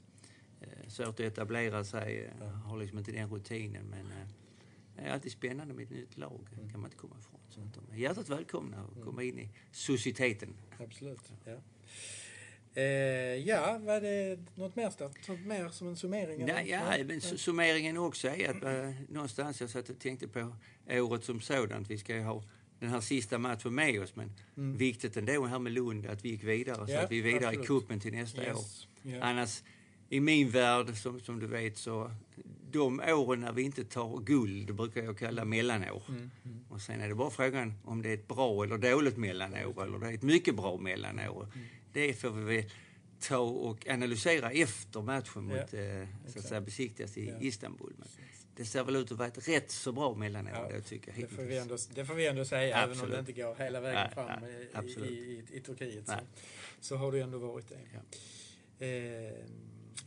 Svårt 0.88 1.08
att 1.08 1.20
etablera 1.20 1.84
sig, 1.84 2.32
eh, 2.42 2.48
har 2.48 2.78
liksom 2.78 2.98
inte 2.98 3.12
den 3.12 3.30
rutinen. 3.30 3.86
Men 3.86 4.06
det 5.04 5.10
är 5.10 5.14
alltid 5.14 5.32
spännande 5.32 5.74
med 5.74 5.84
ett 5.84 5.90
nytt 5.90 6.18
lag, 6.18 6.48
kan 6.72 6.80
man 6.82 6.86
inte 6.86 6.98
komma 6.98 7.16
ifrån. 7.20 7.40
Så 7.50 7.62
att 7.62 7.74
de 7.74 7.94
är 7.96 7.98
hjärtligt 8.00 8.30
välkomna 8.30 8.78
att 8.98 9.04
komma 9.06 9.24
in 9.24 9.40
i 9.40 9.50
societeten. 9.72 10.54
Absolut. 10.80 11.32
Ja. 11.46 11.58
Eh, 12.74 12.84
ja, 13.48 13.78
var 13.82 14.02
det 14.02 14.40
något 14.56 14.76
mer 14.76 14.90
Staff? 14.90 15.12
Något 15.28 15.40
mer 15.40 15.70
som 15.70 15.88
en 15.88 15.96
summering? 15.96 16.46
Nej, 16.46 16.70
ja, 16.70 16.84
Nej, 16.90 17.04
men 17.04 17.20
su- 17.20 17.38
summeringen 17.38 17.98
också 17.98 18.28
är 18.28 18.50
att 18.50 18.64
eh, 18.64 19.02
någonstans 19.10 19.62
jag 19.62 19.70
satt 19.70 19.90
och 19.90 20.00
tänkte 20.00 20.28
på 20.28 20.56
året 20.90 21.24
som 21.24 21.42
sådant. 21.42 21.90
Vi 21.90 21.98
ska 21.98 22.16
ju 22.16 22.22
ha 22.22 22.44
den 22.80 22.90
här 22.90 23.02
sista 23.02 23.38
matchen 23.38 23.76
med 23.76 24.02
oss, 24.02 24.16
men 24.16 24.32
viktigt 24.78 25.18
ändå 25.18 25.46
här 25.46 25.60
med 25.60 25.72
Lund 25.74 26.06
att 26.06 26.26
vi 26.26 26.30
gick 26.30 26.44
vidare 26.44 26.76
så 26.76 26.82
Mm. 26.82 26.94
Ja, 26.96 27.02
att 27.02 27.12
vi 27.12 27.20
är 27.20 27.24
vidare 27.24 27.48
absolut. 27.48 27.64
i 27.64 27.68
kuppen 27.68 28.00
till 28.00 28.14
nästa 28.14 28.44
Yes. 28.44 28.58
år. 28.58 29.12
Ja. 29.12 29.22
Annars, 29.22 29.64
i 30.12 30.20
min 30.20 30.50
värld, 30.50 30.96
som, 30.96 31.20
som 31.20 31.40
du 31.40 31.48
vet, 31.48 31.78
så 31.78 32.12
de 32.72 33.00
åren 33.00 33.40
när 33.42 33.52
vi 33.54 33.62
inte 33.62 33.84
tar 33.84 34.20
guld 34.20 34.76
brukar 34.76 35.04
jag 35.04 35.18
kalla 35.18 35.46
mellanår. 35.46 36.04
Mm, 36.10 36.30
Och 36.70 36.82
sen 36.82 37.02
är 37.02 37.10
det 37.10 37.16
bara 37.16 37.30
frågan 37.30 37.74
om 37.86 38.02
det 38.02 38.10
är 38.10 38.14
ett 38.14 38.28
bra 38.28 38.64
eller 38.64 38.78
dåligt 38.78 39.18
mellanår 39.18 39.84
eller 39.84 40.00
det 40.00 40.08
är 40.08 40.14
ett 40.14 40.22
mycket 40.24 40.56
bra 40.56 40.78
mellanår. 40.78 41.44
Mm. 41.56 41.68
Det 41.94 42.14
får 42.14 42.30
vi 42.30 42.56
väl 42.56 42.72
ta 43.20 43.38
och 43.38 43.88
analysera 43.88 44.52
efter 44.52 45.02
matchen 45.02 45.44
mot 45.44 45.74
Ja, 45.74 45.80
eh, 45.80 46.08
så 46.28 46.40
att 46.40 46.46
säga, 46.46 46.62
besiktigas 46.62 47.18
i 47.18 47.30
Ja. 47.30 47.36
Istanbul. 47.42 47.94
Men 47.98 48.08
det 48.56 48.66
ser 48.66 48.84
väl 48.84 48.96
ut 48.96 49.12
att 49.12 49.18
vara 49.18 49.28
ett 49.28 49.48
rätt 49.48 49.72
så 49.72 49.92
bra 49.92 50.14
mellanår 50.16 50.52
Ja, 50.54 50.76
då, 50.76 50.82
tycker 50.82 51.12
jag. 51.12 51.30
Det 51.30 51.36
får, 51.36 51.44
vi 51.44 51.58
ändå, 51.58 51.78
det 51.96 52.06
får 52.06 52.14
vi 52.14 52.28
ändå 52.28 52.46
säga, 52.46 52.78
även 52.78 52.84
om 52.84 52.92
Absolut. 52.92 53.14
det 53.14 53.20
inte 53.20 53.32
går 53.42 53.56
hela 53.56 53.80
vägen 53.82 54.02
Nej, 54.16 54.26
fram 54.28 54.44
i, 54.46 54.68
absolut. 54.74 55.10
i, 55.12 55.14
i, 55.14 55.44
i 55.58 55.60
Turkiet. 55.60 56.08
Så, 56.08 56.14
så 56.82 56.96
har 56.96 57.12
det 57.12 57.20
ändå 57.20 57.38
varit 57.38 57.70
det. 57.70 57.80
Ja. 57.94 58.86
Eh, 58.86 59.34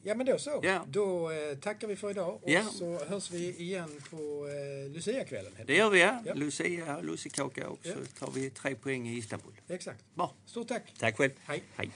ja, 0.04 0.14
men 0.14 0.26
då 0.26 0.38
så. 0.38 0.60
Ja. 0.62 0.84
Då 0.88 1.30
eh, 1.30 1.54
tackar 1.58 1.88
vi 1.88 1.96
för 1.96 2.10
idag 2.10 2.34
och 2.42 2.50
Ja. 2.50 2.62
så 2.64 3.04
hörs 3.04 3.30
vi 3.30 3.60
igen 3.62 4.00
på 4.10 4.48
eh, 4.86 4.90
Lucia-kvällen. 4.94 5.52
Det 5.66 5.76
gör 5.76 5.90
vi, 5.90 6.00
ja. 6.00 6.22
Ja. 6.24 6.34
Lucia, 6.34 7.00
lussekaka 7.00 7.68
och 7.68 7.78
så 7.82 8.24
tar 8.26 8.32
vi 8.32 8.50
tre 8.50 8.74
poäng 8.74 9.08
i 9.08 9.16
Istanbul. 9.18 9.52
Exakt. 9.68 10.04
Bra. 10.14 10.32
Stort 10.46 10.68
tack. 10.68 10.82
Tack 10.98 11.16
själv. 11.16 11.30
Hej. 11.44 11.62
Hej. 11.76 11.90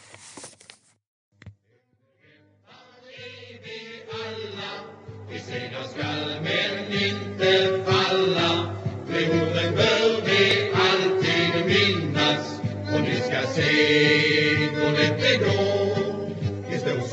Vi 5.30 5.38
segrar 5.38 5.82
skall 5.82 6.40
men 6.42 6.92
inte 6.92 7.82
falla 7.86 8.74
orden 9.12 9.74
bör 9.74 10.22
vi 10.26 10.70
alltid 10.74 11.66
minnas 11.66 12.60
Och 12.94 13.00
ni 13.00 13.16
ska 13.16 13.46
se 13.46 13.72
hur 14.56 14.90
lätt 14.92 15.20
det 15.20 15.36
går 15.44 16.07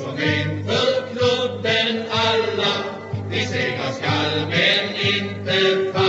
som 0.06 0.18
en 0.18 0.65
för 0.65 1.08
klubben 1.13 2.04
alla. 2.12 2.74
Vi 3.30 3.46
segrar 3.46 3.91
skall 3.91 4.48
men 4.50 4.96
inte 5.15 5.91
falla 5.94 6.05